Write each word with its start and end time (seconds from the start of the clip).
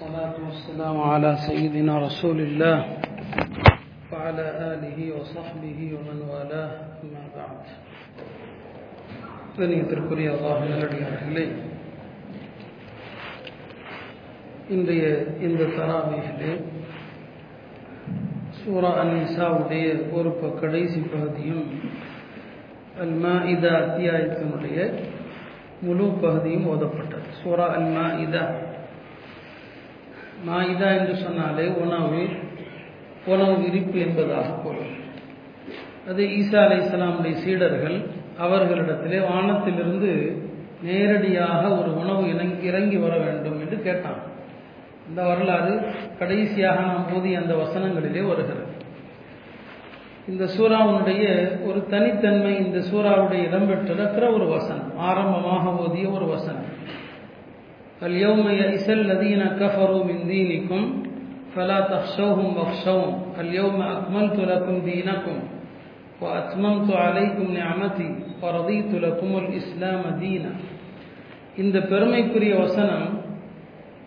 والصلاة 0.00 0.34
والسلام 0.40 1.00
على 1.02 1.36
سيدنا 1.38 1.98
رسول 1.98 2.38
الله 2.40 2.76
وعلى 4.12 4.44
آله 4.72 4.98
وصحبه 5.12 5.78
ومن 5.94 6.18
والاه 6.24 6.70
أما 7.02 7.24
بعد 7.36 7.60
கணியத்திற்குரிய 9.56 10.28
அல்லாஹ் 10.34 10.58
நல்லடியார்களே 10.64 11.44
இன்றைய 14.68 15.04
இந்த 15.46 15.62
தராவிகளே 15.76 16.50
சூரா 18.58 18.90
அன் 19.02 19.12
நிசாவுடைய 19.14 19.84
ஒரு 20.16 20.30
ப- 20.40 20.52
கடைசி 20.60 21.00
பகுதியும் 21.08 21.64
அல் 23.02 23.14
மாஇதா 23.24 23.72
அத்தியாயத்தினுடைய 23.80 24.76
முழு 25.82 26.06
பகுதியும் 26.22 26.68
ஓதப்பட்டது 26.74 27.30
சூரா 27.40 27.68
அல் 27.78 27.90
மாஇதா 27.96 28.44
மாஇதா 30.47 30.87
என்று 30.99 31.15
சொன்னாலே 31.15 31.65
உணவு 31.83 32.21
உணவு 33.25 33.55
விரிப்பு 33.57 33.99
என்பதாக 33.99 34.49
பொருள். 34.63 34.91
அது 36.09 36.23
ஈசா 36.23 36.59
அலை 36.63 36.77
இஸ்லாமுடைய 36.77 37.33
சீடர்கள் 37.33 37.97
அவர்களிடத்திலே 38.39 39.19
வானத்திலிருந்து 39.29 40.11
நேரடியாக 40.83 41.77
ஒரு 41.77 41.89
உணவு 41.97 42.23
இணங்கி 42.29 42.65
இறங்கி 42.65 42.97
வர 42.97 43.17
வேண்டும் 43.17 43.59
என்று 43.59 43.81
கேட்டான். 43.81 44.21
இந்த 45.09 45.23
வரலாறு 45.23 45.73
கடைசியாக 46.19 46.81
நாம் 46.81 47.07
ஓதிய 47.15 47.41
அந்த 47.41 47.53
வசனங்களிலே 47.55 48.23
வருகிறது. 48.27 48.67
இந்த 50.27 50.45
சூறாவுடைய 50.57 51.23
ஒரு 51.67 51.79
தனித்தன்மை 51.87 52.53
இந்த 52.65 52.79
சூறாவுடைய 52.91 53.41
இடம்பெற்றிருக்கிற 53.47 54.33
ஒரு 54.33 54.47
வசனம் 54.47 54.97
ஆரம்பமாக 54.97 55.63
ஓதிய 55.83 56.11
ஒரு 56.11 56.25
வசனம். 56.25 56.70
اليوم 58.02 58.48
يئس 58.52 58.86
الذين 58.90 59.42
كفروا 59.56 60.04
من 60.04 60.18
دينكم 60.26 60.80
فلا 61.54 61.80
تخشوهم 61.82 62.56
واخشون 62.56 63.10
اليوم 63.40 63.76
أكملت 63.84 64.38
لكم 64.42 64.74
دينكم 64.82 65.36
وأتممت 66.20 66.88
عليكم 66.96 67.44
نعمتي 67.52 68.08
ورضيت 68.42 68.90
لكم 68.96 69.30
الإسلام 69.38 70.02
دينا 70.20 70.52
இந்த 71.58 71.76
பெருமைக்குரிய 71.90 72.52
வசனம் 72.60 73.06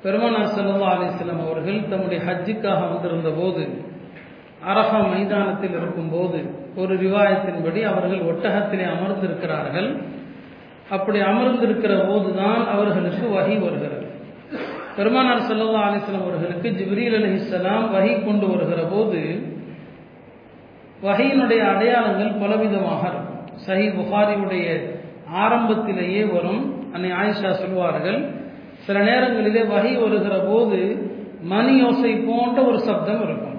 பெருமானார் 0.04 0.52
ஸல்லல்லாஹு 0.56 0.94
அலைஹி 0.96 1.12
வஸல்லம் 1.12 1.42
அவர்கள் 1.46 1.80
தம்முடைய 1.92 2.20
ஹஜ்ஜுக்காக 2.28 2.82
வந்திருந்த 2.92 3.30
போது 3.40 3.64
அரஃபா 4.66 5.00
மைதானத்தில் 5.14 5.76
இருக்கும்போது 5.80 6.40
ஒரு 6.82 6.94
ரிவாயத்தின்படி 7.06 7.82
அவர்கள் 7.92 8.22
ஒட்டகத்திலே 8.32 8.86
அமர்ந்திருக்கிறார்கள் 8.94 9.90
அப்படி 10.97 11.19
அமர்ந்திருக்கிற 11.31 11.93
போதுதான் 12.09 12.61
அவர்களுக்கு 12.75 13.25
வகை 13.37 13.57
வருகிறது. 13.65 14.07
பெருமானார் 14.97 15.47
செல்லவா 15.51 15.81
அலைஹி 15.87 16.19
அவர்களுக்கு 16.23 16.69
ஜிப்ரீல் 16.81 17.17
இஸ்ஸலாம் 17.31 17.87
வகை 17.95 18.13
கொண்டு 18.27 18.47
வருகிற 18.53 18.81
போது 18.93 19.21
வகையினுடைய 21.07 21.63
அடையாளங்கள் 21.73 22.39
பலவிதமாக 22.43 23.03
இருக்கும். 23.11 23.41
சஹி 23.67 23.87
புகாரியுடைய 23.97 24.67
ஆரம்பத்திலேயே 25.43 26.23
வரும். 26.35 26.63
அன்னை 26.95 27.11
ஆயிஷா 27.21 27.51
சொல்வார்கள் 27.63 28.21
சில 28.87 28.99
நேரங்களிலே 29.09 29.63
வகை 29.75 29.93
வருகிற 30.03 30.37
போது 30.51 30.81
மணி 31.53 31.75
யோசை 31.83 32.13
போன்ற 32.29 32.59
ஒரு 32.71 32.79
சப்தம் 32.89 33.23
இருக்கும். 33.27 33.59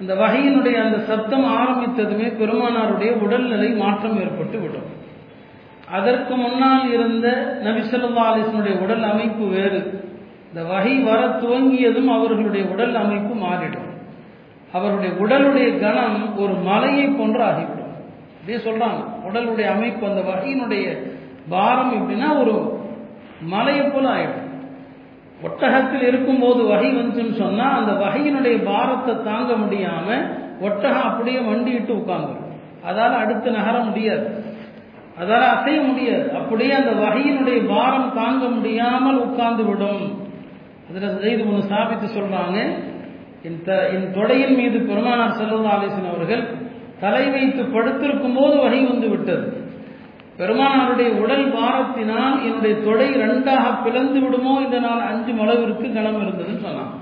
அந்த 0.00 0.12
வகையினுடைய 0.22 0.76
அந்த 0.84 0.98
சப்தம் 1.10 1.46
ஆரம்பித்ததுமே 1.60 2.28
பெருமானாருடைய 2.40 3.10
உடல்நிலை 3.24 3.70
மாற்றம் 3.82 4.18
ஏற்பட்டு 4.24 4.58
விடும். 4.58 4.88
அதற்கு 5.92 6.36
முன்னால் 6.36 6.92
இருந்த 6.92 7.58
நபிசல்லா 7.64 8.22
அலிஸ்னுடைய 8.32 8.78
உடல் 8.78 9.02
அமைப்பு 9.02 9.46
வேறு. 9.46 10.04
இந்த 10.48 10.64
வகை 10.64 10.98
வர 10.98 11.26
துவங்கியதும் 11.26 12.06
அவர்களுடைய 12.06 12.66
உடல் 12.66 12.94
அமைப்பு 12.94 13.46
மாறிடும். 13.46 13.86
அவருடைய 14.72 15.14
உடலுடைய 15.14 15.80
கணம் 15.80 16.38
ஒரு 16.38 16.52
மலையை 16.52 17.06
போன்று 17.06 17.42
ஆகிவிடும். 17.42 17.86
அப்படியே 18.40 18.64
சொல்றாங்க. 18.64 19.04
உடலுடைய 19.32 19.64
அமைப்பு 19.64 20.06
அந்த 20.06 20.20
வகையினுடைய 20.20 21.10
பாரம் 21.48 21.92
எப்படின்னா 21.92 22.38
ஒரு 22.40 22.80
மலையை 23.42 23.84
போல 23.84 24.08
ஆயிடும். 24.08 24.46
ஒட்டகத்தில் 25.42 26.02
இருக்கும்போது 26.02 26.64
வகை 26.64 26.96
வந்துச்சுன்னு 26.96 27.38
சொன்னா 27.38 27.78
அந்த 27.78 27.92
வகையினுடைய 27.92 28.64
பாரத்தை 28.64 29.14
தாங்க 29.24 29.52
முடியாம 29.52 30.36
ஒட்டகம் 30.60 31.02
அப்படியே 31.02 31.38
வண்டிட்டு 31.38 31.92
உட்கார்ந்துரும் 31.92 32.46
அதால 32.90 33.12
அடுத்து 33.12 33.50
நகர 33.50 33.78
முடியாது. 33.78 34.56
அதால் 35.22 35.46
அசைய 35.54 35.78
முடியாது. 35.88 36.26
அப்படியே 36.40 36.72
அந்த 36.80 36.92
வகையினுடைய 37.04 37.58
பாரம் 37.70 38.10
தாங்க 38.18 38.44
முடியாமல் 38.56 39.22
உட்கார்ந்து 39.26 39.64
விடும். 39.68 40.04
அதில் 40.88 41.18
செய்து 41.22 41.42
ஒன்று 41.48 41.70
சாபித்து 41.72 42.06
சொல்கிறாங்க 42.16 42.58
என் 43.48 43.62
த 43.66 43.72
என் 43.94 44.06
தொடையின் 44.16 44.56
மீது 44.60 44.78
பெருமானார் 44.90 45.38
செல்லல்லா 45.38 45.72
அலிசன் 45.76 46.10
அவர்கள் 46.12 46.44
தலை 47.02 47.24
வைத்து 47.34 47.62
படுத்திருக்கும் 47.74 48.36
போது 48.38 48.54
வகை 48.62 48.80
வந்து 48.90 49.08
விட்டது. 49.08 49.46
பெருமானாருடைய 50.38 51.10
உடல் 51.22 51.46
பாரத்தினால் 51.56 52.36
என்னுடைய 52.48 52.74
தொடை 52.86 53.08
ரெண்டாக 53.22 53.64
பிளந்து 53.84 54.18
விடுமோ 54.24 54.54
என்று 54.64 54.80
நான் 54.86 55.06
அஞ்சு 55.10 55.32
அளவிற்கு 55.44 55.86
கணம் 55.96 56.20
இருந்ததுன்னு 56.22 56.64
சொன்னான். 56.66 56.92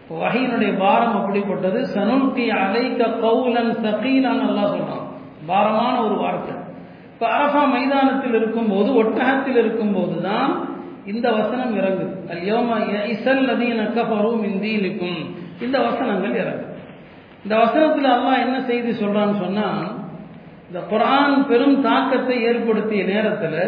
இப்போ 0.00 0.14
வகையினுடைய 0.24 0.72
பாரம் 0.82 1.16
அப்படிப்பட்டது 1.20 1.80
சனுட்டி 1.94 2.46
அலைக்க 2.62 3.10
கவுலன் 3.24 3.72
சகீனான் 3.84 4.44
நல்லா 4.46 4.66
சொல்றான். 4.74 5.04
பாரமான 5.50 5.94
ஒரு 6.06 6.16
வார்த்தை. 6.22 6.54
இப்போ 7.16 7.26
மைதானத்தில் 7.34 7.66
மைதானத்தில் 7.66 8.34
இருக்கும்போது 8.34 8.94
ஒட்டகத்தில் 8.94 9.56
இருக்கும்போது 9.56 10.22
தான் 10.22 10.50
இந்த 11.04 11.30
வசனம் 11.30 11.76
இறங்குது. 11.76 12.14
அல்யோம 12.28 12.68
இசல் 13.06 13.48
அதீன 13.48 13.82
கஃபரும் 13.94 14.42
இந்தீனுக்கும் 14.44 15.18
இந்த 15.60 15.78
வசனங்கள் 15.78 16.34
இறங்கு. 16.34 16.64
இந்த 17.44 17.56
வசனத்தில் 17.56 18.04
அல்லாஹ் 18.06 18.40
என்ன 18.40 18.62
செய்தி 18.62 18.90
சொல்றான்னு 18.92 19.38
சொன்னா 19.38 19.68
இந்த 20.68 20.80
குரான் 20.90 21.46
பெரும் 21.46 21.80
தாக்கத்தை 21.80 22.42
ஏற்படுத்திய 22.42 23.04
நேரத்தில் 23.04 23.60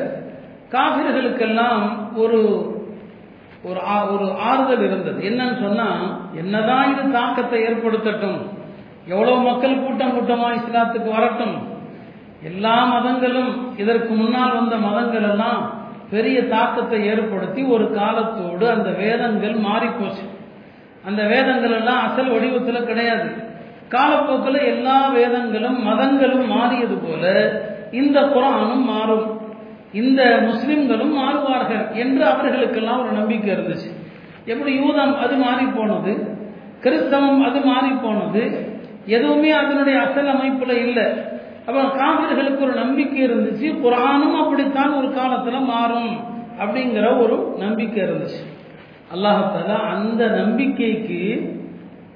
காவிர்களுக்கெல்லாம் 0.72 1.84
ஒரு 2.14 2.40
ஒரு 3.62 3.80
ஆ- 3.86 4.08
ஒரு 4.10 4.26
ஆறுதல் 4.40 4.84
இருந்தது. 4.84 5.20
என்னன்னு 5.22 5.60
சொன்னா 5.60 5.88
என்னதான் 6.34 6.90
இது 6.92 7.12
தாக்கத்தை 7.12 7.62
ஏற்படுத்தட்டும் 7.62 8.38
எவ்வளவு 9.06 9.40
மக்கள் 9.40 9.80
கூட்டம் 9.80 10.14
கூட்டமா 10.16 10.48
இஸ்லாத்துக்கு 10.54 11.10
வரட்டும் 11.12 11.56
எல்லா 12.42 12.84
மதங்களும் 12.84 13.74
இதற்கு 13.76 14.14
முன்னால் 14.14 14.54
வந்த 14.54 14.76
மதங்கள் 14.76 15.30
எல்லாம் 15.30 15.86
பெரிய 16.10 16.44
தாக்கத்தை 16.44 17.06
ஏற்படுத்தி 17.06 17.62
ஒரு 17.62 17.94
காலத்தோடு 17.94 18.70
அந்த 18.70 18.90
வேதங்கள் 18.90 19.54
மாறிப்போச்சு. 19.54 20.26
அந்த 21.04 21.22
வேதங்கள் 21.22 21.70
எல்லாம் 21.70 22.04
அசல் 22.06 22.30
வடிவத்தில் 22.30 22.84
கிடையாது. 22.84 23.46
காலப்போக்கில் 23.88 24.64
எல்லா 24.64 25.08
வேதங்களும் 25.08 25.82
மதங்களும் 25.82 26.46
மாறியது 26.46 26.94
போல 26.94 27.52
இந்த 27.90 28.20
குரானும் 28.20 28.84
மாறும். 28.84 29.40
இந்த 29.92 30.38
முஸ்லிம்களும் 30.46 31.18
மாறுவார்கள் 31.18 31.92
என்று 31.92 32.24
அவர்களுக்கெல்லாம் 32.24 33.00
ஒரு 33.00 33.10
நம்பிக்கை 33.10 33.54
இருந்துச்சு. 33.54 33.90
எப்படி 34.46 34.74
யூதம் 34.74 35.18
அது 35.18 35.36
மாறி 35.36 35.64
போனது? 35.64 36.36
கிறிஸ்தவம் 36.80 37.44
அது 37.44 37.60
மாறி 37.60 37.88
போனது? 37.88 38.70
எதுவுமே 39.06 39.50
அதனுடைய 39.50 40.00
அசல் 40.00 40.26
அமைப்பில் 40.26 40.76
இல்லை. 40.86 41.36
அப்ப 41.68 41.80
காவிர்களுக்கு 41.80 42.60
ஒரு 42.60 42.72
நம்பிக்கை 42.72 43.24
இருந்துச்சு 43.26 43.66
குரானும் 43.84 44.36
அப்படித்தான் 44.42 44.92
ஒரு 44.94 45.08
காலத்துல 45.08 45.64
மாறும் 45.64 46.12
அப்படிங்கிற 46.60 47.20
ஒரு 47.20 47.54
நம்பிக்கை 47.58 48.04
இருந்துச்சு. 48.04 48.38
அல்லாஹால 49.14 49.74
அந்த 49.82 50.26
நம்பிக்கைக்கு 50.26 51.20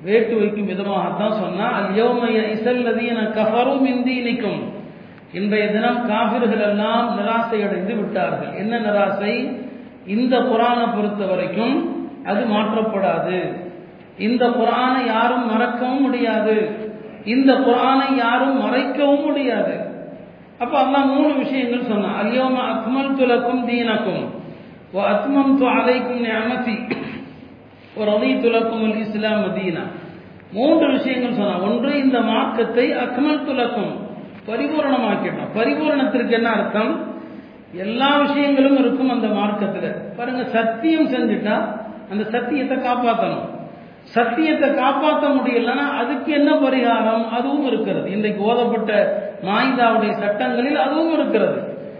வேட்டு 0.02 0.38
வைக்கும் 0.38 0.68
விதமாகத்தான் 0.68 1.40
சொன்னா 1.40 1.66
அல்யோமய 1.80 2.38
இசல்லதீன 2.54 3.18
கஃபரும் 3.38 3.84
இந்தீனிக்கும் 3.92 4.62
இன்றைய 5.32 5.70
தினம் 5.70 6.08
காபிர்கள் 6.08 6.60
எல்லாம் 6.60 7.18
நிராசை 7.18 7.58
அடைந்து 7.66 7.94
விட்டார்கள். 7.94 8.54
என்ன 8.56 8.78
நிராசை? 8.78 9.34
இந்த 10.06 10.38
குரானை 10.38 10.94
பொறுத்த 10.94 11.26
வரைக்கும் 11.26 11.76
அது 12.24 12.44
மாற்றப்படாது. 12.44 13.38
இந்த 14.18 14.48
குரானை 14.48 15.06
யாரும் 15.06 15.46
மறக்கவும் 15.46 16.00
முடியாது. 16.00 16.56
இந்த 17.24 17.52
குரானை 17.52 18.16
யாரும் 18.16 18.60
மறைக்கவும் 18.64 19.24
முடியாது. 19.24 19.74
அப்ப 20.58 20.84
அல்லாஹ் 20.84 21.06
மூணு 21.06 21.34
விஷயங்கள் 21.34 21.88
சொன்னான். 21.88 22.26
அல்யோம 22.26 22.56
அக்மல் 22.72 23.16
துலக்கும் 23.18 23.66
தீனக்கும் 23.68 24.24
அத்மம் 24.94 25.58
து 25.60 25.66
அலைக்கும் 25.66 26.22
நியமதி 26.24 26.76
ஒரு 27.94 28.12
துலக்கும் 28.42 28.98
இஸ்லாம் 28.98 29.54
தீனா. 29.54 29.84
மூன்று 30.52 30.90
விஷயங்கள் 30.90 31.32
சொன்னான். 31.32 31.60
ஒன்று 31.60 31.98
இந்த 31.98 32.20
மார்க்கத்தை 32.20 32.90
அக்மல் 32.90 33.44
துலக்கும் 33.44 33.92
பரிபூரணமாக்கிட்டோம். 34.48 35.50
பரிபூரணத்திற்கு 35.54 36.30
என்ன 36.30 36.50
அர்த்தம்? 36.50 36.92
எல்லா 37.72 38.16
விஷயங்களும் 38.16 38.76
இருக்கும் 38.76 39.08
அந்த 39.08 39.28
மார்க்கத்தில். 39.28 39.90
பாருங்க 40.16 40.44
சத்தியம் 40.44 41.10
செஞ்சுட்டா 41.12 41.56
அந்த 42.10 42.24
சத்தியத்தை 42.24 42.78
காப்பாற்றணும் 42.78 43.48
சத்தியத்தை 44.04 44.74
காப்பாற்ற 44.74 45.28
முடியலன்னா 45.28 45.86
அதுக்கு 46.00 46.32
என்ன 46.32 46.50
பரிகாரம்? 46.54 47.24
அதுவும் 47.30 47.66
இருக்கிறது. 47.66 48.10
இன்றைக்கு 48.10 48.42
ஓதப்பட்ட 48.44 48.92
மாயிதாவுடைய 49.48 50.12
சட்டங்களில் 50.18 50.76
அதுவும் 50.76 51.12
இருக்கிறது. 51.12 51.58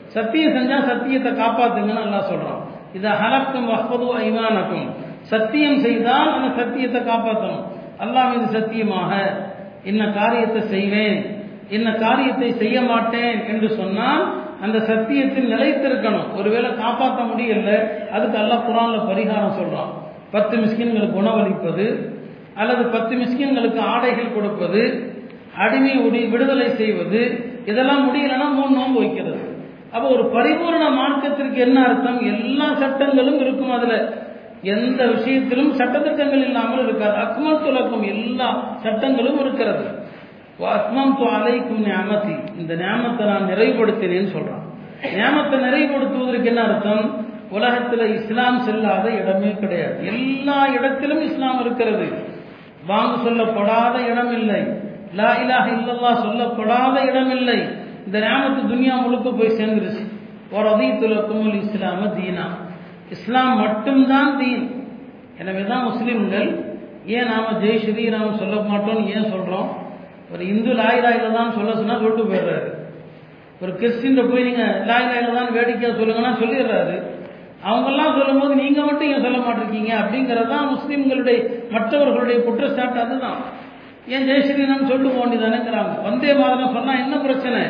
சத்தியம் 0.09 0.55
செஞ்சா 0.57 0.79
சத்தியத்தை 0.87 1.33
காப்பாத்துங்கன்னு 1.33 2.05
நல்லா 2.05 2.23
சொல்றான். 2.31 2.61
இதை 2.93 3.11
ஹலக்கும் 3.11 3.69
வஹ்பது 3.73 4.07
ஐமானக்கும் 4.25 4.87
சத்தியம் 5.23 5.79
செய்தால் 5.81 6.33
அந்த 6.33 6.49
சத்தியத்தை 6.61 7.01
காப்பாற்றணும் 7.01 7.65
அல்லாஹ் 8.01 8.31
மீது 8.33 8.47
சத்தியமாக 8.59 9.13
என்ன 9.85 10.11
காரியத்தை 10.11 10.61
செய்வேன்? 10.61 11.19
என்ன 11.69 11.93
காரியத்தை 11.93 12.53
செய்ய 12.53 12.83
மாட்டேன்? 12.83 13.47
என்று 13.49 13.69
சொன்னால் 13.69 14.23
அந்த 14.61 14.79
சத்தியத்தில் 14.79 15.53
நிலைத்திருக்கணும். 15.55 16.29
ஒருவேளை 16.39 16.71
காப்பாற்ற 16.75 17.23
முடியல 17.23 17.71
அதுக்கு 18.11 18.39
அல்லாஹ் 18.43 18.67
குரான்ல 18.69 18.99
பரிகாரம் 19.11 19.59
சொல்றான். 19.61 19.93
பத்து 20.33 20.57
மிஸ்கின்களுக்கு 20.57 21.17
உணவளிப்பது 21.23 21.87
அல்லது 22.55 22.83
பத்து 22.85 23.15
மிஸ்கின்களுக்கு 23.17 23.81
ஆடைகள் 23.93 24.35
கொடுப்பது 24.35 24.83
அடிமை 25.57 25.95
உடி 25.97 26.21
விடுதலை 26.25 26.69
செய்வது 26.71 27.21
இதெல்லாம் 27.67 28.05
முடியலன்னா 28.07 28.47
மூணு 28.55 28.73
நோன்பு 28.77 28.99
வைக்கிறது. 29.01 29.41
அப்போ 29.93 30.07
ஒரு 30.09 30.25
பரிபூர்ண 30.35 30.85
மார்க்கத்திற்கு 30.91 31.57
என்ன 31.57 31.79
அர்த்தம்? 31.87 32.21
எல்லா 32.27 32.67
சட்டங்களும் 32.83 33.41
இருக்கும் 33.41 33.71
அதில். 33.71 33.97
எந்த 34.63 35.07
விஷயத்திலும் 35.07 35.73
சட்டத்திட்டங்கள் 35.79 36.45
இல்லாமல் 36.47 36.83
இருக்காது. 36.83 37.17
அக்மல் 37.25 37.63
துலக்கும் 37.65 38.05
எல்லா 38.15 38.49
சட்டங்களும் 38.85 39.41
இருக்கிறது. 39.41 39.85
அஸ்மம் 40.73 41.15
அலைக்கும் 41.37 41.85
ஞாமத்தி 41.87 42.35
இந்த 42.59 42.73
நியமத்தை 42.75 43.25
நான் 43.27 43.49
நிறைவுபடுத்தினேன்னு 43.49 44.31
சொல்றான். 44.37 44.65
நியமத்தை 45.15 45.57
நிறைவுபடுத்துவதற்கு 45.67 46.45
என்ன 46.45 46.63
அர்த்தம்? 46.63 47.05
உலகத்தில் 47.57 48.05
இஸ்லாம் 48.19 48.59
செல்லாத 48.67 49.07
இடமே 49.21 49.51
கிடையாது. 49.63 49.97
எல்லா 50.13 50.59
இடத்திலும் 50.77 51.23
இஸ்லாம் 51.29 51.61
இருக்கிறது. 51.65 52.07
வாங்க 52.91 53.15
சொல்லப்படாத 53.27 53.97
இடம் 54.11 54.33
இல்லை. 54.39 54.61
லா 55.19 55.31
இலாஹ 55.43 55.67
இல்லல்லா 55.77 56.13
சொல்லப்படாத 56.27 56.97
இடம் 57.11 57.33
இல்லை. 57.39 57.59
இந்த 58.07 58.19
நேமத்து 58.27 58.63
துனியா 58.73 58.95
முழுக்க 59.05 59.29
போய் 59.39 59.57
சேர்ந்துருச்சு. 59.59 60.05
ஒரு 60.57 60.67
அதீத்துலக்குமுல் 60.73 61.59
இஸ்லாம 61.65 62.09
தீனா. 62.19 62.47
இஸ்லாம் 63.15 63.55
மட்டும்தான் 63.63 64.33
தீன். 64.41 64.65
எனவே 65.41 65.63
தான் 65.71 65.87
முஸ்லிம்கள் 65.91 66.51
ஏன் 67.15 67.31
நாம 67.31 67.53
ஜெய் 67.63 67.83
ஸ்ரீராம் 67.85 68.39
சொல்ல 68.41 68.57
மாட்டோம்னு 68.71 69.13
ஏன் 69.17 69.31
சொல்றோம்? 69.33 69.71
ஒரு 70.33 70.43
இந்து 70.53 70.73
லாயிலாயில 70.81 71.33
தான் 71.39 71.55
சொல்ல 71.57 71.73
சொன்னா 71.81 71.97
சொல்லிட்டு 72.03 72.29
போயிடுறாரு. 72.31 72.69
ஒரு 73.63 73.73
கிறிஸ்டின் 73.81 74.29
போய் 74.31 74.47
நீங்க 74.49 74.65
லாயிலாயில 74.91 75.35
தான் 75.39 75.55
வேடிக்கையா 75.57 75.91
சொல்லுங்கன்னா 75.99 76.33
சொல்லிடுறாரு. 76.43 76.95
அவங்கெல்லாம் 77.65 78.17
சொல்லும்போது 78.19 78.55
நீங்க 78.55 78.81
மட்டும் 78.83 79.09
ஏன் 79.09 79.23
சொல்ல 79.23 79.39
மாட்டிருக்கீங்க? 79.39 79.93
அப்படிங்கறதான் 80.03 80.67
முஸ்லீம்களுடைய 80.75 81.71
மற்றவர்களுடைய 81.71 82.45
குற்றச்சாட்டு 82.45 83.01
அதுதான். 83.01 83.39
ஏன் 84.09 84.29
ஜெயஸ்ரீராம் 84.29 84.89
சொல்லிட்டு 84.89 85.19
போண்டிதானேங்கிறாங்க 85.19 86.03
வந்தே 86.03 86.33
மாதிரம் 86.33 86.73
சொன்னா 86.73 86.99
என்ன 86.99 87.17
பிரச்சனை? 87.17 87.63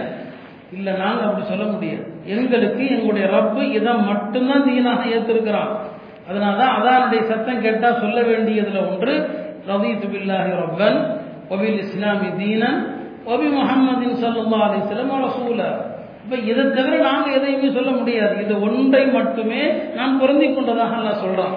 இல்ல 0.72 0.92
நாங்க 0.92 1.24
அப்படி 1.24 1.46
சொல்ல 1.46 1.64
முடியாது. 1.64 2.12
எங்களுக்கு 2.26 2.88
எங்களுடைய 2.88 3.26
ரப்பு 3.26 3.72
இதை 3.72 3.92
மட்டும்தான் 3.94 4.64
தீனாக 4.64 5.04
ஏத்திருக்கிறான். 5.04 5.72
அதனாலதான் 6.30 6.74
அதானுடைய 6.78 7.22
சத்தம் 7.22 7.60
கேட்டா 7.60 7.92
சொல்ல 7.92 8.20
வேண்டியதுல 8.20 8.88
ஒன்று 8.88 9.14
ரதீத்து 9.68 10.06
பில்லாஹி 10.14 10.52
ரப்பன் 10.62 10.98
ஒபில் 11.50 11.78
இஸ்லாமி 11.78 12.28
தீனன் 12.36 12.78
ஒபி 13.26 13.48
முகமதின் 13.56 14.16
சல்லா 14.22 14.60
அலிஸ்லம் 14.68 15.24
ரசூலா. 15.24 15.70
இப்ப 16.24 16.36
இதை 16.36 16.64
தவிர 16.70 16.96
நாங்க 16.96 17.30
எதையுமே 17.30 17.70
சொல்ல 17.70 17.90
முடியாது. 17.90 18.44
இது 18.44 18.60
ஒன்றை 18.60 19.06
மட்டுமே 19.06 19.72
நான் 19.94 20.18
பொருந்தி 20.18 20.54
கொண்டதாக 20.54 20.96
அல்லா 20.96 21.12
சொல்றான். 21.24 21.56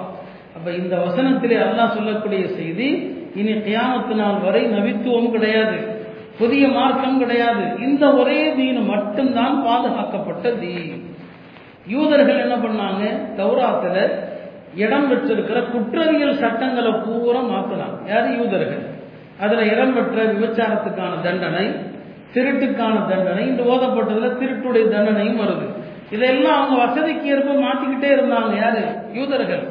அப்ப 0.56 0.70
இந்த 0.70 0.96
வசனத்திலே 0.96 1.58
அல்லாஹ் 1.58 1.94
சொல்லக்கூடிய 1.94 2.48
செய்தி 2.48 2.88
இனி 3.34 3.52
கியாமத்து 3.52 4.14
நாள் 4.14 4.40
வரை 4.44 4.64
நவித்துவம் 4.64 5.30
கிடையாது. 5.30 6.04
புதிய 6.38 6.68
மார்க்கம் 6.68 7.18
கிடையாது. 7.18 7.78
இந்த 7.78 8.14
ஒரே 8.14 8.54
தீன் 8.54 8.84
மட்டும்தான் 8.84 9.64
பாதுகாக்கப்பட்ட 9.64 10.50
தீன். 10.50 11.14
யூதர்கள் 11.86 12.38
என்ன 12.38 12.56
பண்ணாங்க? 12.56 13.02
தௌராத்துல 13.40 14.10
இடம் 14.76 15.08
பெற்றிருக்கிற 15.10 15.70
குற்றவியல் 15.70 16.38
சட்டங்களை 16.38 16.92
பூரா 16.92 17.40
மாத்தினாங்க. 17.40 18.08
யாரு? 18.08 18.36
யூதர்கள். 18.36 18.94
அதுல 19.40 19.62
இடம் 19.62 19.94
பெற்ற 19.94 20.24
விபச்சாரத்துக்கான 20.24 21.22
தண்டனை 21.22 21.94
திருட்டுக்கான 22.36 22.94
தண்டனை. 23.10 23.42
இந்த 23.46 23.62
ஓதப்பட்டதுல 23.72 24.30
திருட்டுடைய 24.40 24.84
தண்டனையும் 24.94 25.42
வருது. 25.42 25.66
இதெல்லாம் 26.10 26.56
அவங்க 26.58 26.76
வசதிக்கு 26.84 27.28
ஏற்ப 27.34 27.52
மாத்திக்கிட்டே 27.64 28.08
இருந்தாங்க 28.16 28.52
யாரு? 28.64 28.82
யூதர்கள். 29.12 29.64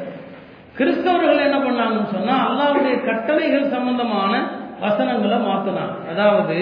கிறிஸ்தவர்கள் 0.78 1.44
என்ன 1.46 1.58
பண்ணாங்கன்னு 1.66 2.14
சொன்னா 2.14 2.34
அல்லாவுடைய 2.46 3.04
கட்டளைகள் 3.04 3.72
சம்பந்தமான 3.74 4.32
வசனங்களை 4.80 5.38
மாத்தினாங்க. 5.48 5.94
அதாவது 6.12 6.56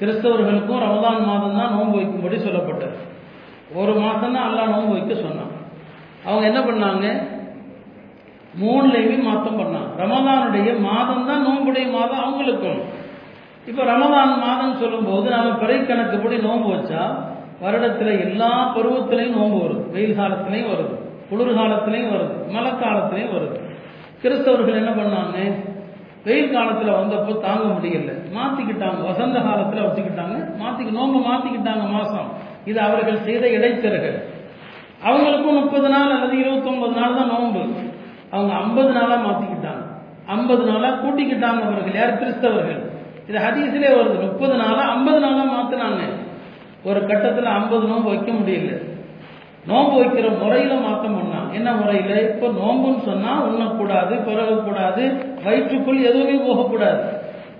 கிறிஸ்தவர்களுக்கும் 0.00 0.82
ரமதான் 0.84 1.26
மாதம் 1.30 1.56
தான் 1.58 1.74
நோன்பு 1.76 1.96
வைக்கும்படி 1.98 2.36
சொல்லப்பட்டது. 2.44 2.98
ஒரு 3.80 3.92
மாதம் 3.94 4.34
தான் 4.36 4.46
அல்லா 4.48 4.62
நோன்பு 4.74 4.92
வைக்க 4.92 5.14
சொன்னான். 5.14 5.52
அவங்க 6.24 6.44
என்ன 6.50 6.60
பண்ணாங்க? 6.60 7.06
மூணுலையுமே 8.60 9.16
மாத்தம் 9.26 9.58
பண்ணாங்க. 9.60 9.90
ரமதானுடைய 10.02 10.70
மாதம் 10.80 11.26
தான் 11.26 11.44
நோன்புடைய 11.46 11.86
மாதம் 11.96 12.22
அவங்களுக்கும். 12.24 12.80
இப்போ 13.66 13.82
ரமதான் 13.82 14.38
மாதம் 14.38 14.78
சொல்லும்போது 14.78 15.30
நாம 15.30 15.52
பிறை 15.52 15.78
கணக்குப்படி 15.78 16.40
நோன்பு 16.40 16.74
வச்சா 16.74 17.28
வருடத்துல 17.62 18.20
எல்லா 18.20 18.76
பருவத்திலையும் 18.76 19.36
நோன்பு 19.36 19.58
வருது. 19.58 19.90
வெயில் 19.90 20.18
காலத்திலையும் 20.18 20.70
வருது. 20.70 20.94
குளிர் 21.28 21.56
காலத்திலையும் 21.56 22.12
வருது. 22.12 22.48
மழை 22.48 22.70
காலத்திலையும் 22.70 23.34
வருது. 23.34 23.60
கிறிஸ்தவர்கள் 24.22 24.74
என்ன 24.74 24.90
பண்ணாங்க? 24.90 25.52
வெயில் 26.24 26.56
காலத்துல 26.56 26.92
வந்தப்போ 26.92 27.38
தாங்க 27.38 27.64
முடியல. 27.64 28.12
மாத்திக்கிட்டாங்க. 28.34 29.04
வசந்த 29.04 29.38
காலத்துல 29.38 29.84
வச்சுக்கிட்டாங்க. 29.86 30.52
மாத்திக்க 30.58 30.92
நோன்பு 30.92 31.18
மாத்திக்கிட்டாங்க 31.18 31.90
மாசம். 31.90 32.28
இது 32.64 32.80
அவர்கள் 32.80 33.22
செய்த 33.22 33.46
இடைத்தரகர் 33.46 34.24
அவங்களுக்கும் 35.04 35.60
முப்பது 35.62 35.88
நாள் 35.88 36.10
அல்லது 36.10 36.38
இருபத்தி 36.38 36.68
ஒன்பது 36.68 37.00
நாள் 37.00 37.14
தான் 37.14 37.26
நோன்பு. 37.26 37.60
அவங்க 38.30 38.54
ஐம்பது 38.54 38.92
நாளா 38.92 39.14
மாத்திக்கிட்டாங்க. 39.14 39.82
ஐம்பது 40.26 40.64
நாளா 40.64 40.88
கூட்டிக்கிட்டாங்க 40.88 41.62
அவர்கள். 41.62 41.94
யார்? 41.94 42.18
கிறிஸ்தவர்கள். 42.18 42.89
இது 43.28 43.38
ஹதீஸ்லேயே 43.38 43.92
வருது. 43.98 44.20
முப்பது 44.20 44.54
நாளா 44.54 44.82
ஐம்பது 44.88 45.20
நாளா 45.20 45.42
மாத்தினாங்க. 45.42 46.00
ஒரு 46.84 47.06
கட்டத்தில் 47.06 47.44
ஐம்பது 47.44 47.86
நோன்பு 47.86 48.08
வைக்க 48.08 48.32
முடியல. 48.32 48.88
நோன்பு 49.66 50.04
வைக்கிற 50.04 50.38
முறையில 50.38 50.74
மாற்றம் 50.74 51.18
பண்ணான் 51.18 51.52
என்ன 51.52 51.72
முறையில? 51.72 52.20
இப்ப 52.20 52.46
நோன்புன்னு 52.46 53.04
சொன்னா 53.04 53.42
உண்ணக்கூடாது 53.42 54.24
பிறகக்கூடாது 54.24 55.32
வயிற்றுக்குள் 55.44 56.04
எதுவுமே 56.04 56.34
போகக்கூடாது. 56.34 57.02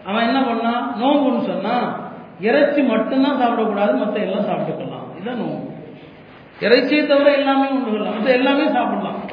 அவன் 0.06 0.26
என்ன 0.26 0.40
பண்ணான் 0.40 1.02
நோன்புன்னு 1.02 1.46
சொன்னா 1.46 1.96
இறைச்சி 2.40 2.82
மட்டும்தான் 2.82 3.40
சாப்பிடக்கூடாது 3.40 3.96
மற்ற 3.96 4.20
எல்லாம் 4.20 4.46
சாப்பிட்டுக்கலாம். 4.46 5.06
இதான் 5.20 5.40
நோன்பு. 5.42 5.68
இறைச்சியை 6.60 7.06
தவிர 7.06 7.32
எல்லாமே 7.32 7.66
உண்டுக்கலாம் 7.66 8.16
மற்ற 8.16 8.32
எல்லாமே 8.32 8.68
சாப்பிடலாம். 8.68 9.29